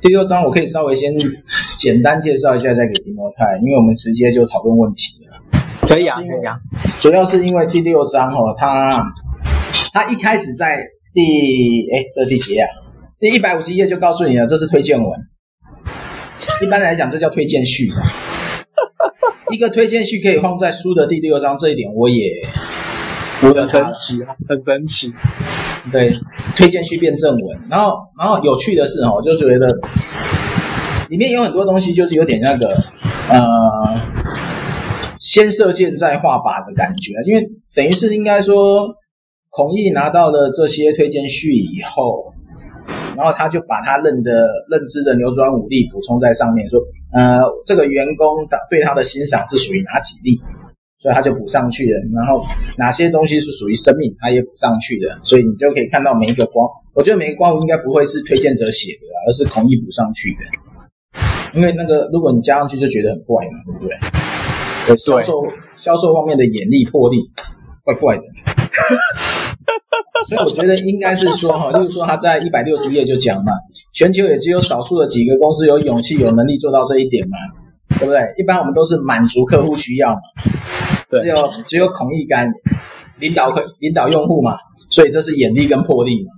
[0.00, 1.12] 第六章我可以稍微先
[1.78, 5.38] 简单介绍一下，再给提摩太，因为我们直接就讨论问题了。
[5.86, 6.58] 可以啊，可以啊。
[7.00, 9.04] 主要是因为第六章哦，它
[9.92, 10.82] 它一开始在
[11.12, 11.22] 第
[11.92, 12.68] 哎，这是第几页啊？
[13.20, 15.10] 第一百五十页就告诉你了，这是推荐文。
[16.62, 17.88] 一般来讲，这叫推荐序。
[19.52, 22.30] 一个推荐序可以放在书的第六章，这一点我也。
[23.40, 25.12] 很神奇啊，很神奇。
[25.90, 26.12] 对，
[26.56, 29.66] 推荐序变正文，然后，然后有趣的是哦，我就觉得
[31.08, 32.68] 里面有很多东西，就是有点那个
[33.28, 34.00] 呃，
[35.18, 38.94] 先射箭再画靶的感觉，因为等于是应该说，
[39.50, 42.32] 孔毅拿到了这些推荐序以后，
[43.16, 44.30] 然后他就把他认的
[44.70, 46.78] 认知的扭转五力补充在上面，说
[47.12, 50.40] 呃，这个员工的对他的欣赏是属于哪几力？
[51.02, 52.40] 所以他就补上去了，然后
[52.78, 56.64] 哪些东西是属于生命，他也补上去的，所以你就可以看到每一个光。
[56.94, 61.18] 我觉得每一个光应该不会是推荐者写的，而是孔毅补上去的。
[61.58, 63.96] 因为那个如果你加上去就觉得很怪嘛，对不对？
[64.86, 65.42] 对，销售
[65.76, 67.18] 销售方面的眼力魄力，
[67.82, 68.22] 怪怪的。
[70.28, 73.52] 所以我觉得应该是说哈，就是说他在一百六十页就讲嘛，
[73.92, 77.36] 全球也只有少数的几个公司有勇气、有能力做到这一点嘛，
[77.98, 78.34] 对不对？
[78.38, 80.20] 一般我们都是满足客户需要嘛。
[81.08, 81.36] 对，只有
[81.66, 82.50] 只有孔毅敢
[83.18, 84.56] 领导领导用户嘛，
[84.90, 86.30] 所以这是眼力跟魄力嘛。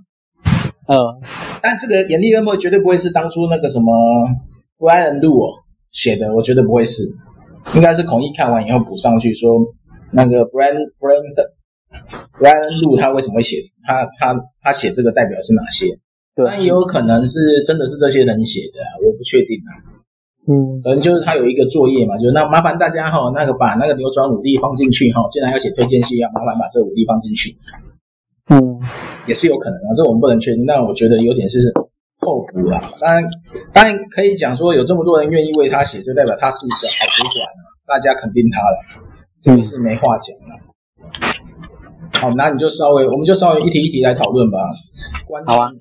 [0.87, 0.97] 嗯，
[1.61, 3.91] 但这个眼力跟魄力绝对不会是当初那个什么
[4.77, 5.39] Brian Lu
[5.91, 7.03] 写的，我觉得不会是，
[7.73, 9.57] 应该是孔毅看完以后补上去说
[10.11, 11.53] 那个 Brian Brian 的
[12.37, 15.87] Brian Lu 他为什么会写他他他写这个代表是哪些？
[16.35, 19.94] 对，但也有可能是真的是这些人写的，我不确定啊。
[20.47, 27.49] 嗯，可能就是他有一个作业嘛，就是那麻烦大家哈，那个把那个扭转武力放进去哈，既然要写推荐信，要麻烦把这个武力放进去。
[28.51, 28.79] 嗯，
[29.25, 30.65] 也是有可能啊，这我们不能确定。
[30.67, 31.73] 但我觉得有点是
[32.19, 32.79] 后补啦。
[33.01, 33.23] 当然，
[33.73, 38.77] 当然可以讲说有这么多人愿意为他写，就代表他是一个好主管啊，大家肯定他了，
[39.41, 40.59] 这个是没话讲了。
[42.21, 44.59] 好，那你就稍微，我们就稍微一题一题来讨论吧。
[45.47, 45.71] 好啊。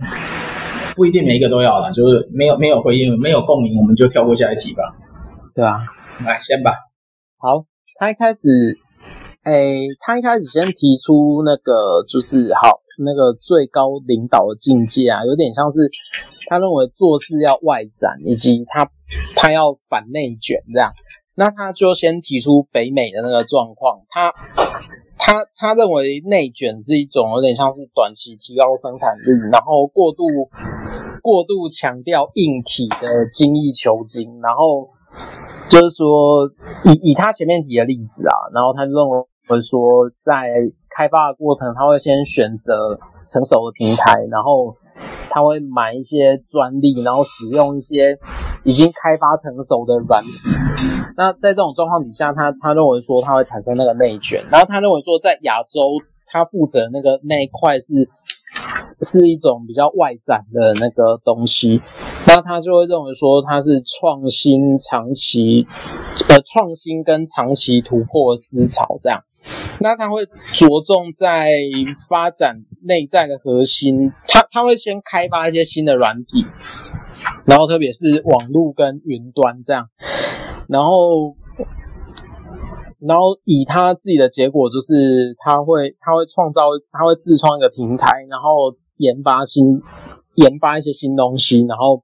[0.94, 4.82] 不一定每一个都要了，就是没有没有回应，没有共鸣，我们就跳过下一题吧。
[5.54, 5.80] 对啊，
[6.24, 6.72] 来先吧。
[7.38, 7.64] 好，
[7.98, 8.78] 他一开始，
[9.44, 15.90] 诶，他一开始先提出那个就是好那个最高领导的境界啊，有点像是
[16.48, 18.88] 他认为做事要外展，以及他
[19.34, 20.92] 他要反内卷这样。
[21.36, 24.32] 那他就先提出北美的那个状况，他。
[25.16, 30.24] 他他认为内卷是一种有点像是短期提高生产力，然后过度
[31.24, 34.90] 过度强调硬体的精益求精，然后
[35.70, 36.44] 就是说
[36.84, 39.80] 以以他前面提的例子啊，然后他认为说
[40.20, 40.52] 在
[40.90, 44.76] 开发的过程，他会先选择成熟的平台，然后
[45.30, 48.18] 他会买一些专利，然后使用一些
[48.64, 50.28] 已经开发成熟的软体。
[51.16, 58.10] 那在这种状况底下，他他认为说他会产生那个内卷，然后他认为说在亚洲，他负责那个那一块是
[59.00, 61.82] 是一种比较外展的那个东西，
[62.26, 65.66] 那他就会认为说他是创新长期
[66.28, 69.24] 呃创新跟长期突破思潮这样，
[69.80, 71.52] 那他会着重在
[72.08, 76.46] 发展内在的核心，他他会先开发一些新的软体，
[77.44, 79.88] 然后特别是网络跟云端这样。
[80.66, 81.36] 然后，
[83.06, 89.82] 然后以他自己的结果，就是他会他会创造，他会自创一个平台，然后研发新
[90.34, 92.02] 研发一些新东西，然后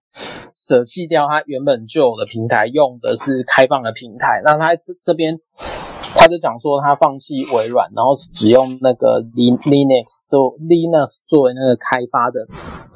[0.54, 4.42] 舍弃掉他原本就有的平台，用的是开放的平台。
[4.44, 5.38] 那他这这边
[6.14, 12.46] 他就讲说，他放弃微软，然后只用那个 Linux 做 Linux 作为那个开发的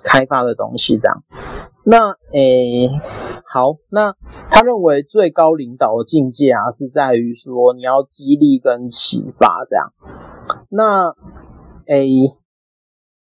[0.05, 1.23] 开发的东西，这样。
[1.85, 2.89] 那诶，
[3.47, 4.15] 好，那
[4.51, 9.93] 他认为最高领导的境界啊，是在于说你要激励跟启发这样。
[10.71, 11.15] 那
[11.87, 12.37] 诶，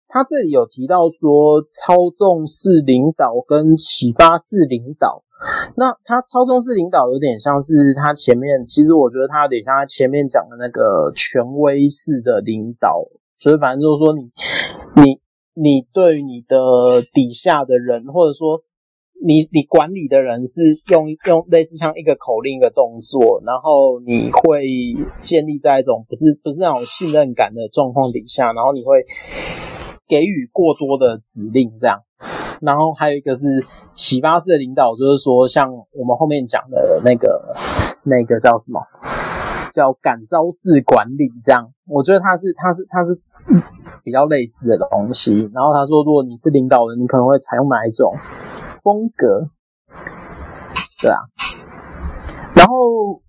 [0.09, 5.25] 他这里有提到说操纵式领导跟启发式领导。
[5.77, 13.07] 那他操纵式领导有点像是他前面，其实我觉得他有点像他前面讲的那个权威式的领导，
[13.39, 14.31] 所以反正就是说你
[15.03, 15.21] 你。
[15.53, 18.63] 你对你的底下的人，或者说
[19.23, 24.67] 你你管理的人是用用类似像一个口令一个动作，然后你会
[25.21, 29.05] 建立在一种不是不是那种信任感的状况底下，然后你会
[30.09, 32.01] 给予过多的指令这样，
[32.61, 33.65] 然后还有一个是
[33.95, 37.55] 启发式的领导，就是说像我们后面讲的那个
[38.05, 38.81] 那个叫什么？
[39.73, 43.21] 叫感召式管理这样，我觉得他是他是他是。
[44.05, 48.15] 比较类似的东西，然后他说，如果你是领导人，你可能会采用哪一种
[48.83, 49.51] 风格？
[51.01, 51.19] 对啊，
[52.55, 53.23] 然后，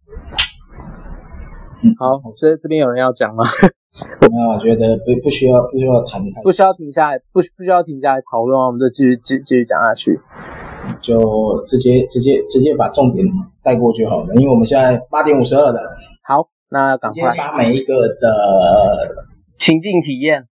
[1.98, 3.46] 好，所以这边有人要讲吗？
[4.22, 10.20] 那我觉得不不需要不需要谈，不需要停下来，不不需要停下来讨论，我们就继续继继续讲下去，
[11.02, 13.26] 就直接直接直接把重点
[13.64, 15.96] 带过去好了，因为我们现在八点五十二了。
[16.24, 19.28] 好，那赶快把每一个的。
[19.58, 20.48] 情境体验，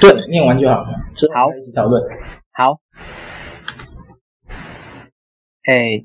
[0.00, 0.86] 对，念完就好了。
[1.34, 2.00] 好，一起讨论。
[2.52, 2.78] 好，
[5.68, 6.02] 哎，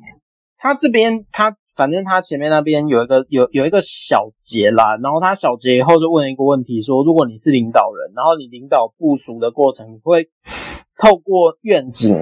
[0.57, 10.30] 他这边他反正他前面那边有一个有有一个小结啦，然后他小结以后就问一个问题说，如果你是领导人，然后你领导部署的过程，你会
[11.01, 12.14] 透过愿景。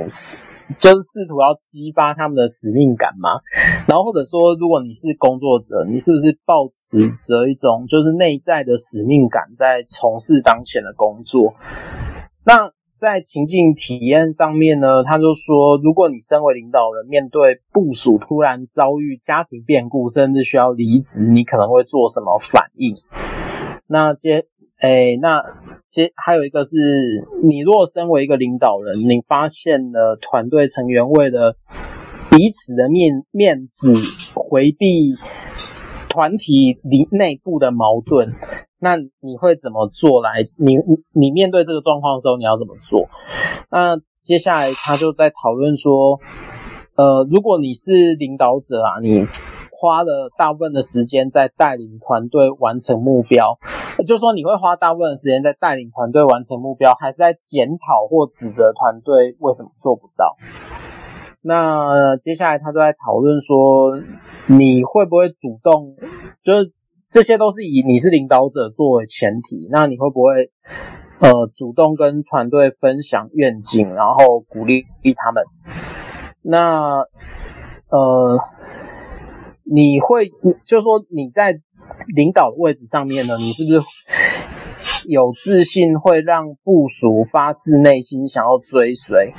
[0.80, 3.42] 就是试图要激发他们的使命感嘛，
[3.90, 11.56] 然后或者说，如果你是工作者，你是不是抱持着一种就是内在的使命感在从事当前的工作？
[12.46, 12.72] 那
[13.02, 22.96] 在情境体验上面呢，他就说，如果你身为领导人，面对部属突然遭遇家庭变故，甚至需要离职，你可能会做什么反应？
[23.88, 24.46] 那接，
[24.82, 25.42] 诶，那。
[25.90, 26.78] 接还有一个是，
[27.44, 31.56] 你若身为一个领导人，你发现了团队成员为了
[32.30, 33.96] 彼此的面面子，
[34.36, 35.16] 回避
[36.08, 38.36] 团体里内部的矛盾，
[38.84, 40.50] 那你会怎么做来？
[40.58, 40.76] 你
[41.14, 43.08] 你面对这个状况的时候，你要怎么做？
[43.70, 46.20] 那接下来他就在讨论说，
[46.96, 49.28] 呃，如果你是领导者啊，你
[49.72, 53.60] 花了大部分的时间在带领团队完成目标，
[54.08, 60.38] 就说你会花大部分的时间在带领团队完成目标，还是在检讨或指责团队为什么做不到？
[61.44, 64.00] 那接下来他就在讨论说，
[64.48, 65.96] 你会不会主动，
[66.44, 66.72] 就是
[67.12, 70.50] 这些都是以你是领导者作为前提，那你会不会
[71.20, 74.86] 呃主动跟团队分享愿景，然后鼓励
[75.18, 75.44] 他们？
[76.42, 77.02] 那
[77.90, 78.40] 呃
[79.66, 80.32] 你会
[80.66, 81.60] 就说你在
[82.16, 89.34] 领导的位置上面呢，你是不是有自信会让部属发自内心想要追随，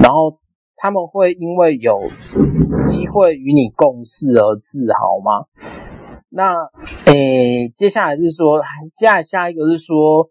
[0.00, 0.38] 然后？
[0.80, 1.98] 他们会因为有
[2.78, 5.44] 机会与你共事而自豪吗？
[6.30, 6.68] 那，
[7.06, 8.60] 诶，接下来是说，
[8.92, 10.28] 接下来下一个是说，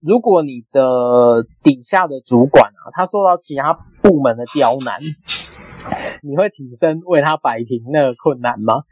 [0.00, 5.00] 如果你的底下的主管啊，他受到其他部门的刁难，
[6.22, 8.82] 你会挺身为他摆平那个困难吗？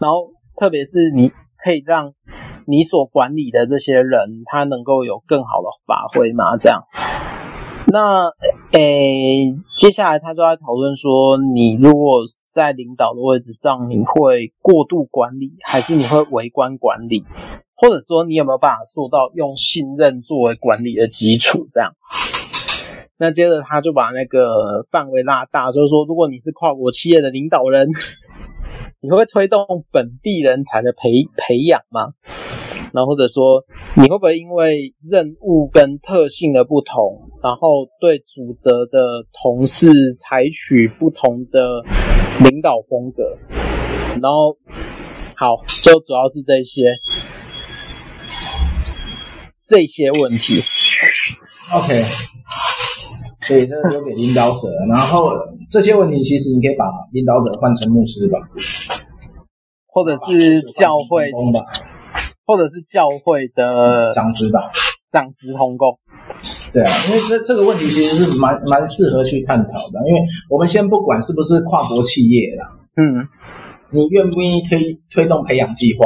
[0.00, 1.32] 然后，特别是你
[1.64, 2.14] 可以让
[2.66, 6.56] 你所管理的这些人，他能够有更好的发挥吗？
[6.56, 6.84] 这样。
[7.92, 8.32] 那，
[8.72, 17.22] 诶，接下来他就在讨论说，你如果在领导的位置上，你会过度管理，还是你会微观管理？
[17.76, 21.66] 或者说，你有没有办法做到用信任作为管理的基础？
[21.70, 21.92] 这样。
[23.18, 27.90] 那接着他就把那个范围拉大，就是说，如果你是跨国企业的领导人，
[29.02, 32.14] 你会推动本地人才的培培养吗？
[32.92, 33.64] 然后或者说，
[33.96, 41.82] 你会不会因为任务跟特性的不同，然后对主责的同事采取不同的
[42.48, 43.38] 领导风格？
[44.20, 44.56] 然后，
[45.36, 46.82] 好，就主要是这些
[49.66, 50.62] 这些问题。
[51.74, 52.02] OK，
[53.42, 54.68] 所以这个留给领导者。
[54.90, 55.30] 然后
[55.70, 58.38] 这些问题，其实你可以把领导者换成牧师吧，
[59.86, 61.64] 或者是教会吧。
[62.44, 64.70] 或者是教会的长子吧，
[65.10, 65.98] 长子同工。
[66.72, 70.00] 对啊，因为这这个问题其实是蛮蛮适合去探讨的。
[70.08, 73.28] 因为我们先不管是不是跨国企业啦，嗯，
[73.90, 76.04] 你愿不愿意推推动培养计划？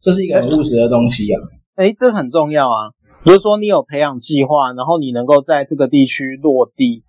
[0.00, 1.40] 这是一个很务实的东西啊。
[1.76, 2.90] 诶，这很重要啊。
[3.24, 7.04] 比如说你有培养计划，然后你能够在这个地区落地，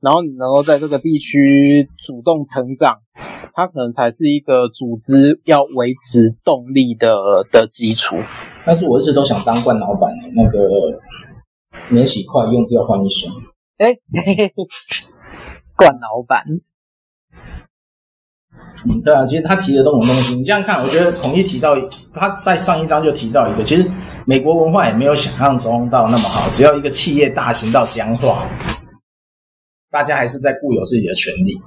[0.00, 3.00] 然后你能够在这个地区主动成长。
[3.54, 7.16] 它可能才是一个组织要维持动力的
[7.50, 8.16] 的基础。
[8.64, 10.58] 但是我一直都想当冠老板，那个
[11.88, 13.34] 免洗筷用掉换一双。
[13.78, 13.96] 哎，
[15.76, 16.44] 惯老板。
[18.88, 21.76] 嗯，对啊，其实他提的这种东西，你这样看，我觉得统一提到
[22.14, 23.90] 他在上一章就提到一个，其实
[24.24, 28.48] 美国文化也没有想象中到那么好，只要一个企业大型到僵化，
[29.90, 31.60] 大家还是在固有自己的权利。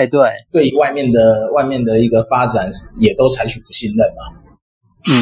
[0.00, 4.40] 哎，对，对于外面的外面的一个发展，也都采取不信任嘛。
[5.10, 5.12] 嗯，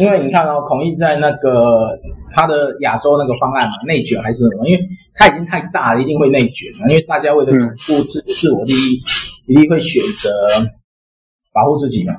[0.00, 1.98] 因为你看哦，孔毅在那个
[2.34, 4.66] 他的亚洲那个方案嘛，内卷还是什么？
[4.66, 4.82] 因为
[5.14, 6.88] 他已经太大了，一定会内卷嘛。
[6.88, 9.02] 因为大家为了巩固自自我利益，
[9.48, 10.30] 一定会选择
[11.52, 12.14] 保护自己嘛。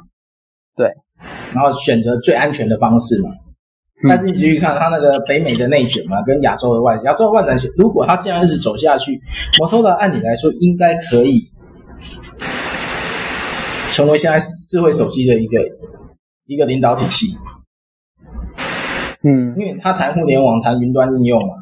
[0.75, 0.93] 对，
[1.51, 3.31] 然后选择最安全的方式嘛。
[4.07, 9.19] 但是你继续看他那个北美的内卷嘛，跟亚洲的外亚洲的外展，如果他这样一直走下去，
[9.57, 11.39] 摩托的按理来说应该可以。
[13.89, 15.59] 成为现在智慧手机的一个
[16.45, 17.37] 一个领导体系，
[19.23, 21.53] 嗯，因为他谈互联网、谈云端应用嘛，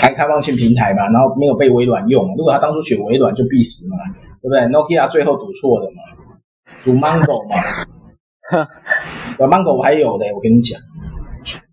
[0.00, 2.34] 谈开放性平台嘛，然后没有被微软用。
[2.36, 3.96] 如果他当初选微软，就必死嘛，
[4.40, 6.02] 对不对？Nokia 最后赌错了嘛，
[6.84, 7.56] 赌 Mango 嘛，
[8.50, 8.68] 哈，
[9.36, 10.80] 赌 Mango 我还有的，我跟你讲，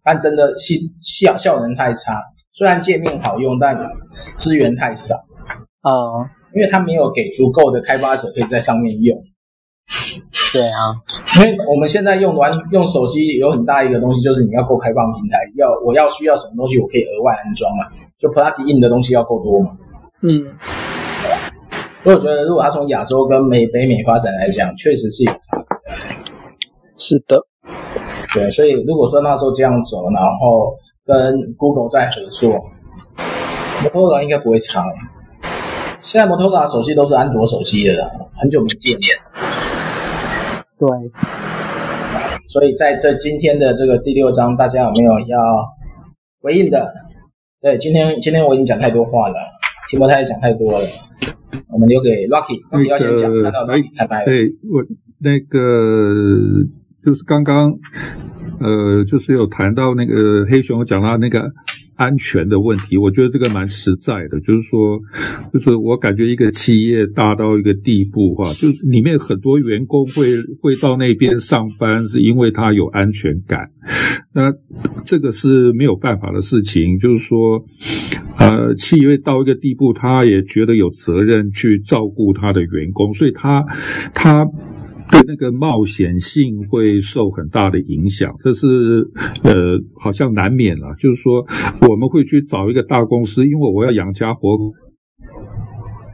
[0.04, 2.24] 但真的是效效能太差，
[2.54, 3.78] 虽然界面好用，但
[4.36, 5.16] 资源太少
[5.82, 5.92] 啊。
[5.92, 9.16] 嗯因为它没有给足够的开发者可以在上面用，
[10.52, 10.90] 对啊，
[11.38, 17.86] 因为我们现在用完用手机有很大一个东西，就是你要够开放平台，要我要需要什么东西，我可以额外安装嘛，
[18.18, 19.78] 就 plug in 的东西要够多嘛。
[20.24, 20.50] 嗯，
[22.02, 25.66] 所以我觉得，如果他从亚洲跟美北美发展来讲，确实是有差的。
[26.98, 27.40] 是的，
[28.34, 30.74] 对，所以如果说那时候这样走，然后
[31.06, 32.50] 跟 Google 在合作，
[33.84, 34.84] 摩托罗拉应该不会差。
[36.08, 39.10] 现在摩托罗拉手机都是安卓手机的了，很久没见面。
[40.80, 40.88] 对，
[42.48, 45.38] 所以在这今天的这个第六章，大家有没有要
[46.42, 46.94] 回应的？
[47.62, 49.36] 对，今天今天我已经讲太多话了，
[49.90, 50.88] 提摩太也讲太多了，
[51.68, 54.26] 我们留给 Rocky，Rocky 要先讲，看到 Rocky 开麦了。
[54.28, 54.82] 对，我
[55.20, 55.60] 那个
[57.04, 57.74] 就是刚刚
[58.62, 61.52] 呃，就是有谈到那个黑熊讲到那个。
[61.98, 65.02] 安全的问题，我觉得这个蛮实在的，就是说，
[65.52, 73.72] 就是我感觉一个企业大到一个地步哈，就是里面很多员工会会到那边上班，是因为他有安全感。
[74.34, 74.54] 那
[75.04, 77.66] 这个是没有办法的事情，就是说，
[78.38, 83.66] 呃，企业到一个地步，他也觉得有责任去照顾他的员工，所以他
[84.14, 84.48] 他。
[85.10, 88.68] 对那个冒险性会受很大的影响，这是
[89.44, 90.96] 呃好像难免了。
[91.00, 91.46] 就是说，
[91.90, 94.74] 我们会去找一个大公司，因为我要养家活口，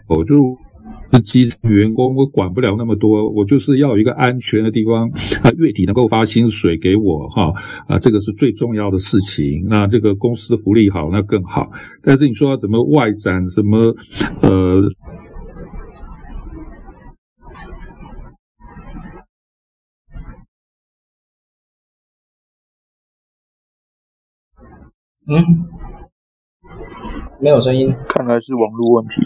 [0.07, 5.09] 我就是基层员工，我管不了那么多，我就是要一个安全的地方
[5.41, 7.53] 啊，月底能够发薪水给我哈
[7.87, 9.65] 啊，这个是最重要的事情。
[9.67, 11.69] 那这个公司福利好，那更好。
[12.03, 13.95] 但是你说要怎么外展，什么
[14.41, 14.81] 呃？
[25.26, 25.39] 嗯，
[27.39, 29.21] 没有声音，看来是网络问题。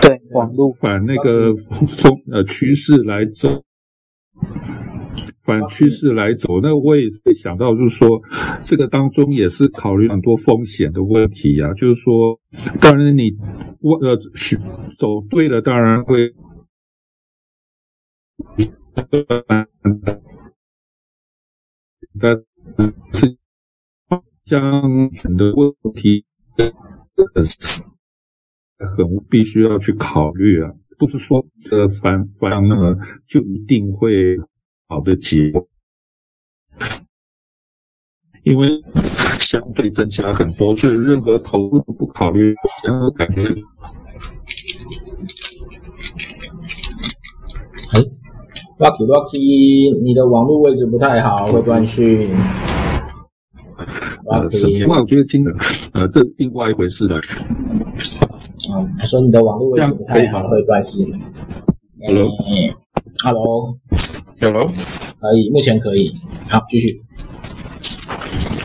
[0.00, 3.62] 对，网络反那个风呃趋势来走，
[5.44, 6.60] 反趋势来走。
[6.62, 8.22] 那我也是想到，就是说
[8.62, 11.74] 这个当中也是考虑很多风险的问题啊。
[11.74, 12.40] 就是说，
[12.80, 13.36] 当然你
[13.80, 14.16] 我呃
[14.98, 16.34] 走对了，当然会，
[22.18, 22.42] 但
[23.12, 23.36] 是。
[24.48, 26.24] 将很多问题，
[28.96, 32.96] 很必须要去考虑啊，不是说呃反反那么
[33.26, 34.38] 就一定会
[34.88, 35.68] 好的结果，
[38.42, 38.82] 因为
[39.38, 43.42] 相对增加很多，所以任何投入都不考虑，然后感觉。
[47.92, 48.00] 哎
[48.78, 52.34] ，Lucky Lucky，你的网络位置不太好，会断讯。
[54.30, 55.50] 呃，另外我觉得听的，
[55.92, 57.18] 呃，这是另外一回事了。
[58.70, 61.06] 嗯，他说你的网络位置不太好，会关系。
[63.24, 64.72] Hello，Hello，Hello，
[65.20, 66.12] 可以，目前可以。
[66.48, 66.88] 好，继续。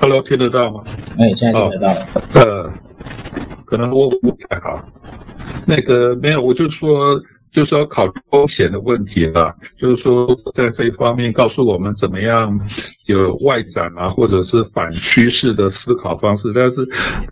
[0.01, 0.84] Hello，听得到吗？
[1.18, 1.88] 哎，现在听得到。
[2.36, 2.72] 呃，
[3.66, 4.84] 可能我不太好。
[5.66, 7.20] 那个没有，我就说。
[7.54, 12.60] 就是说考虑风险的问题了，就是说在这一方面告诉我们怎么样
[13.06, 16.51] 有外展啊，或者是反趋势的思考方式。
[16.56, 16.76] 但是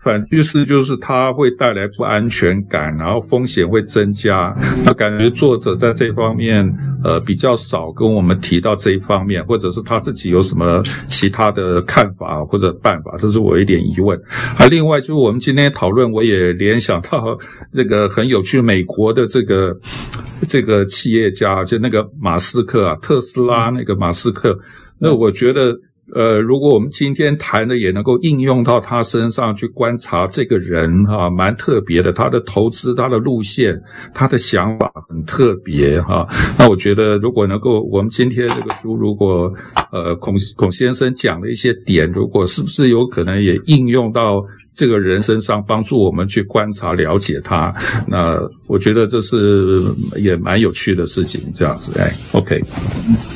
[0.04, 4.56] 反趋势就是它会带来不安全感，然后风险会增加。
[4.86, 6.64] 那感觉作者在这方面
[7.04, 14.16] 呃比较少跟我们提到这一方面，或者是他自己有什么其他的看法或者办法，这是我一点疑问。
[14.56, 17.36] 啊，另外就是我们今天讨论，我也联想到
[17.74, 19.76] 这个很有趣，美国的这个。
[20.48, 24.58] 这个企业家就那个马斯克啊，特斯拉那个马斯克，
[25.00, 25.78] 那我觉得。
[26.14, 33.80] 呃，如果我们今天谈的也能够应用到他身上去观察这个人哈，蛮特别的，他的投资、他的路线、
[34.14, 36.28] 他的想法很特别哈。
[36.58, 39.54] 那我觉得，如果能够我们今天这个书，如果
[39.92, 44.44] 呃孔孔先生讲的一些点，如果是不是有可能也应用到
[44.74, 47.74] 这个人身上，帮助我们去观察、了解他，
[48.06, 48.38] 那
[48.68, 49.82] 我觉得这是
[50.18, 51.40] 也蛮有趣的事情。
[51.54, 52.62] 这样子，哎，OK，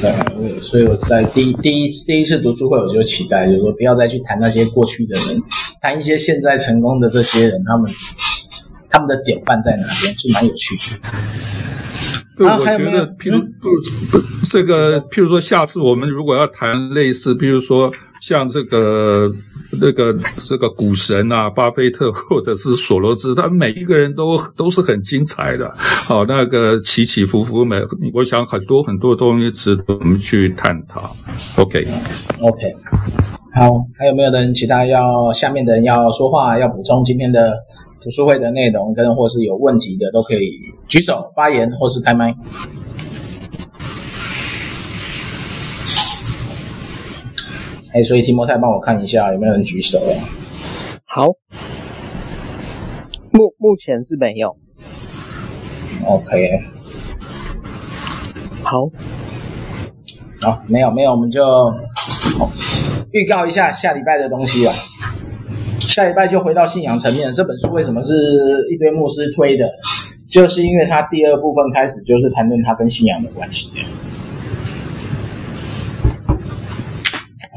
[0.02, 2.70] 对，所以我在第一第一第一次读书。
[2.70, 5.42] 会我就期待，就是说不要再去谈那些过去的人，
[5.82, 7.92] 谈一些现在成功的这些人，他们
[8.90, 11.10] 他们的典范在哪边，是蛮有趣的。
[12.38, 13.42] 对，我觉得，譬如，
[14.44, 17.90] 这个，譬如说，下次我们如果要谈类似，譬如说，
[18.22, 19.30] 像这个。
[19.82, 20.16] 那个
[20.48, 25.70] 这个股神啊，巴菲特 或者是索罗斯，他每一个人都都是很精彩的。
[25.76, 27.82] 好，那个起起伏伏，每
[28.14, 31.14] 我想很多很多东西值得我们去探讨。
[31.58, 32.76] OK，OK，
[33.54, 37.58] 好，还有没有人其他要下面的人要说话，要补充今天的
[38.02, 40.52] 读书会的内容，跟或是有问题的都可以
[40.88, 42.34] 举手发言或是开麦。
[47.96, 50.20] 哎，所以提摩太帮我看一下有没有人举手啊？
[51.06, 51.28] 好，
[53.32, 54.58] 目目前是没有。
[56.06, 56.62] OK，
[58.62, 58.92] 好，
[60.42, 61.42] 好，没有没有，我们就
[63.12, 64.74] 预告一下下礼拜的东西了。
[65.80, 67.32] 下礼拜就回到信仰层面。
[67.32, 68.14] 这本书为什么是
[68.74, 69.66] 一堆牧师推的？
[70.28, 73.72] 就是因为它第二部分开始就是谈论它跟信仰的关系。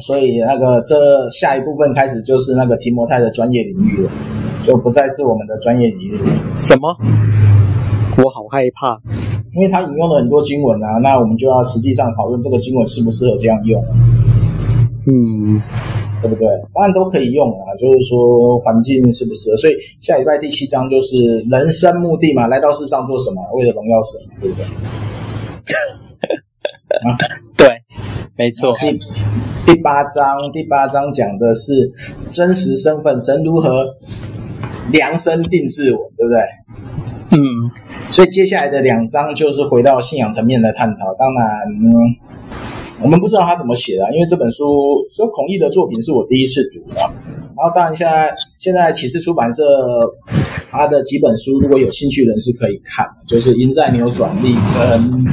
[0.08, 4.10] 所以那个这下一部分开始就是那个提摩太的专业领域了，
[4.62, 6.18] 就不再是我们的专业领域。
[6.56, 6.96] 什么？
[8.16, 8.98] 我好害怕。
[9.54, 13.84] 因为他引用了很多经文啊，那我们就要实际上讨论这个经文适不适合这样用。
[15.06, 15.60] 嗯，
[16.22, 16.48] 对不对？
[16.72, 19.58] 当然都可以用啊，就是说环境适不适合。
[19.58, 23.42] 所以下礼拜第七章就是人生目的嘛，来到世上做什么？
[23.52, 24.64] 为了荣耀神，对不对？
[27.04, 27.12] 啊，
[27.58, 27.68] 对，
[28.36, 28.74] 没错。
[29.68, 31.92] 第第八章，第八章讲的是
[32.30, 33.84] 真实身份，神如何
[34.90, 36.40] 量身定制我，对不对？
[37.38, 37.70] 嗯，
[38.10, 41.14] 所以接下来的两章就是回到信仰层面的探讨。
[41.18, 41.92] 当然，嗯
[43.02, 44.64] 我们不知道他怎么写的，因为这本书，
[45.14, 46.96] 所以孔毅的作品是我第一次读的。
[46.98, 49.62] 然后当然现在现在启示出版社
[50.70, 55.26] 他的几本书，如果有兴趣的人是可以看，就是《赢在扭转力》跟《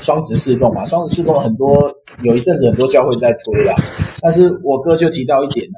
[0.00, 1.90] 双职事奉》嘛，《双职事奉》很多
[2.22, 3.74] 有一阵子很多教会在推啦，
[4.22, 5.74] 但是我哥就提到一点呢，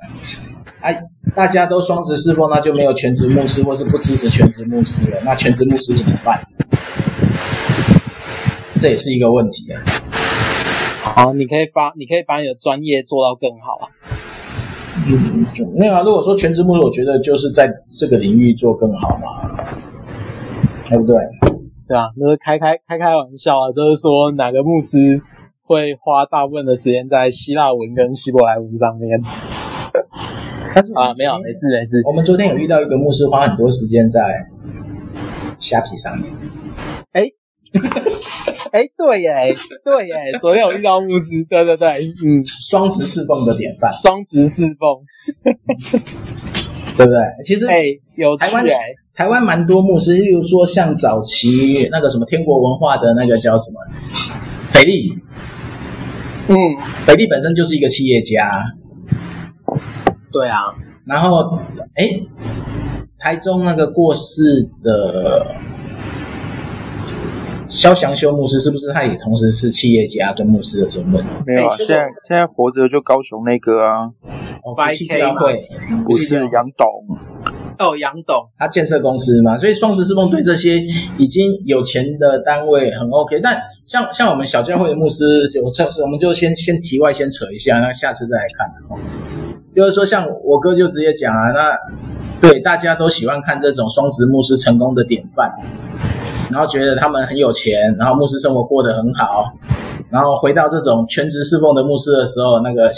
[0.81, 0.97] 哎，
[1.35, 6.41] 大家都双职侍奉，那就没有全职牧师，或是不支持全职牧师了，那全职牧师怎么办？
[8.81, 9.83] 这也是一个问题啊。
[11.03, 13.89] 好，你可以发，你可以把你的专业做到更好啊。
[15.09, 19.51] 嗯，就那个、啊，如果说全职牧师，我觉得就是在这个领域做更好嘛，
[20.89, 21.17] 对不对？
[21.89, 25.21] 对啊，那是开开开开玩笑啊，就是说哪个牧师
[25.67, 29.21] 会花大部分的时间在希腊文跟希伯来文上面？
[30.95, 32.01] 啊，没有，没事没事。
[32.07, 34.21] 我们昨天有遇到一个牧师，花很多时间在
[35.59, 36.33] 虾皮上面。
[37.13, 37.25] 哎。
[38.73, 39.55] 哎、欸，对耶，
[39.85, 41.89] 对耶，昨天有遇到牧师，对对对，
[42.25, 45.05] 嗯，双职侍奉的典范，双职侍奉，
[46.97, 47.19] 对不对？
[47.45, 48.65] 其实，哎、欸，有台湾
[49.15, 53.81] 台湾蛮多牧师，例如说像早期那个什么天国文化的那个叫什么
[54.71, 55.13] 斐利，
[56.49, 56.55] 嗯，
[57.07, 58.63] 北利本身就是一个企业家，
[60.33, 60.75] 对啊，
[61.05, 61.59] 然后
[61.95, 62.21] 哎，
[63.19, 65.57] 台中那个过世的。
[67.69, 71.23] 萧祥修牧师是不是他也同时是企业家跟牧师的身份？
[71.45, 74.07] 没有啊，现在现在活着就高雄那个啊，
[74.63, 75.61] 哦，YK 会
[76.05, 76.87] 不是杨董
[77.79, 80.79] 哦，杨董他建设公司嘛，所以双十四梦对这些
[81.19, 88.69] 已经有钱的单位很 OK，但像像我们小教会的牧师，就这次我们就先先题外先扯一下，那下次再来看。
[89.75, 91.79] 就是说，像我哥就直接讲啊，那
[92.41, 95.53] 对大家都喜欢看这种双职牧师成功的典范。
[96.51, 99.53] 然后觉得他们很有钱，然后牧师生活过得很好，
[100.11, 102.91] 然后回到这种全职侍奉的牧师的时候，那个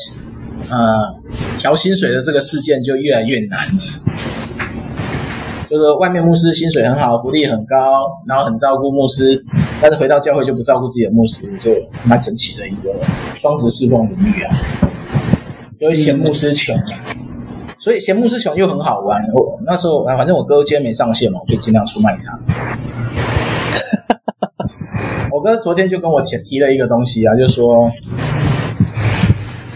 [0.70, 1.14] 呃
[1.59, 3.59] 调薪水的这个事件就越来越难。
[5.68, 9.45] 就是外面牧师薪水很好，福利很高，然后很照顾牧师，
[9.81, 11.70] 但是回到教会就不照顾自己的牧师，就
[12.05, 12.93] 蛮神奇的一个
[13.37, 14.51] 双职侍奉领域啊，
[15.79, 16.83] 就会嫌牧师穷啊。
[17.81, 19.22] 所以嫌牧师穷又很好玩。
[19.33, 22.39] 我那时候反正我哥今天没上线嘛，我可以尽量出卖他。
[25.31, 27.89] 我哥昨天就跟我提提了一个东西啊，就是说，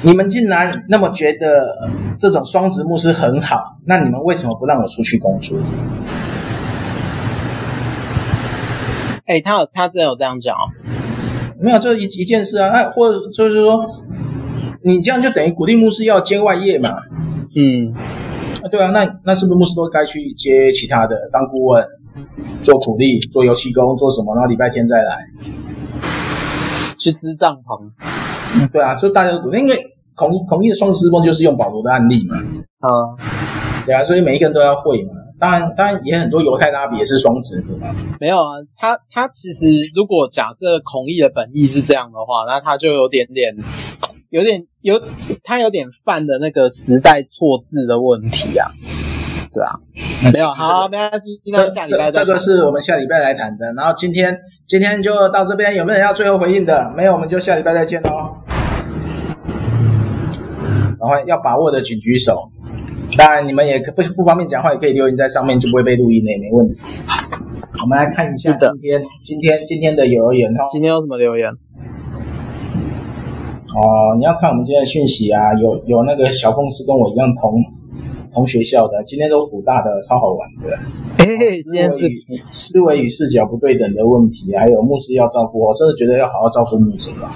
[0.03, 1.79] 你们竟然那么觉得
[2.19, 5.57] 这种双职牧师很好，那你们为什么不让我出去工作？
[9.27, 10.71] 哎、欸，他有他真的有这样讲哦？
[11.61, 13.85] 没有，这一一件事啊，哎，或者就是说，
[14.85, 16.91] 你这样就等于鼓励牧师要接外业嘛？
[17.55, 17.95] 嗯，
[18.63, 21.87] 啊，对啊，那那是不是牧师都该去接其他的当顾问？
[22.63, 24.35] 做苦力，做油漆工，做什么？
[24.35, 25.19] 然后礼拜天再来
[26.99, 27.91] 去支帐篷。
[28.61, 29.79] 嗯，对啊，就大家都鼓励因为
[30.15, 32.37] 孔孔毅的双职事奉就是用保罗的案例嘛。
[32.81, 32.89] 啊，
[33.87, 35.13] 对啊，所以每一个人都要会嘛。
[35.43, 37.93] 当然，当然也很多犹太拉比也是双子的嘛。
[38.21, 43.53] 没有啊，他他其实如果假设孔毅的本意是这样的话，那他就有点点，
[44.31, 45.03] 有点有
[45.43, 48.71] 他有点犯的那个时代错字的问题啊。
[49.53, 49.81] 对啊，
[50.33, 51.43] 没有好，没关系。
[51.47, 53.73] 那下礼拜这这个是我们下礼拜来谈的。
[53.73, 54.39] 然后今天
[54.69, 56.89] 今天就到这边，有没有人要最后回应的？
[56.97, 58.37] 没有，我们就下礼拜再见喽。
[61.01, 62.49] 然后要把握的请举手。
[63.17, 66.81] 当然你们也不不方便讲话，也可以留言在上面，就不会被录音了，也没问题。
[67.83, 70.67] 我们来看一下今天今天今天的留言哈。
[70.71, 71.51] 今天有什么留言？
[73.75, 77.63] 哦，你要看我们今天的讯息啊，有有那个小凤是跟我一样同。
[78.35, 80.75] 同学校的，今天都辅大的，超好玩的。
[81.19, 82.09] 嘿嘿，今天是
[82.51, 87.31] 思维与视角不对等的问题，还有牧师要照顾，我真的觉得要好好照顾牧师吧。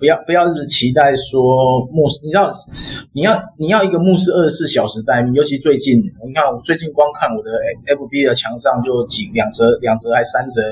[0.00, 2.50] 不要不要一直期待说牧师，你要
[3.12, 7.50] 你要你要一个牧师二十四小时待命，尤其最近，你看我最近光看我的
[7.94, 10.62] FB 的墙上就几两则两则还三则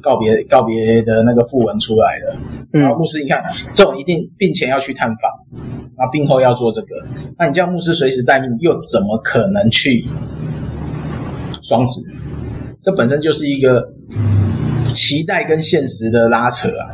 [0.00, 2.38] 告别告别的那个訃文出来了。
[2.70, 3.42] 然后牧师，你看
[3.74, 5.30] 这种一定病前要去探访。
[5.98, 6.88] 啊病后要做这个，
[7.38, 10.04] 那你叫牧师随时待命，又怎么可能去
[11.62, 12.02] 双子？
[12.82, 13.88] 这本身就是一个
[14.94, 16.84] 期待跟现实的拉扯啊。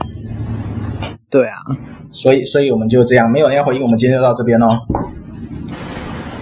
[1.33, 1.57] 对啊，
[2.13, 4.77] 所以所以我们就这样，没有人要回应，我们今天就到这边喽。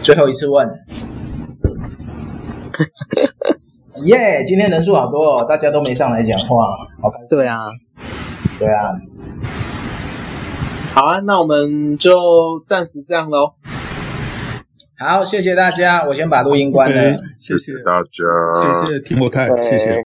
[0.03, 0.66] 最后一次问，
[4.05, 6.47] 耶！yeah, 今天人数好多哦，大家都没上来讲话，
[7.01, 7.28] 好开心。
[7.28, 7.70] 对啊，
[8.59, 8.91] 对啊。
[10.93, 13.55] 好啊，那我们就暂时这样喽。
[14.99, 17.01] 好，谢谢大家，我先把录音关了。
[17.01, 20.03] Okay, 谢谢大家，谢谢提莫太，谢谢。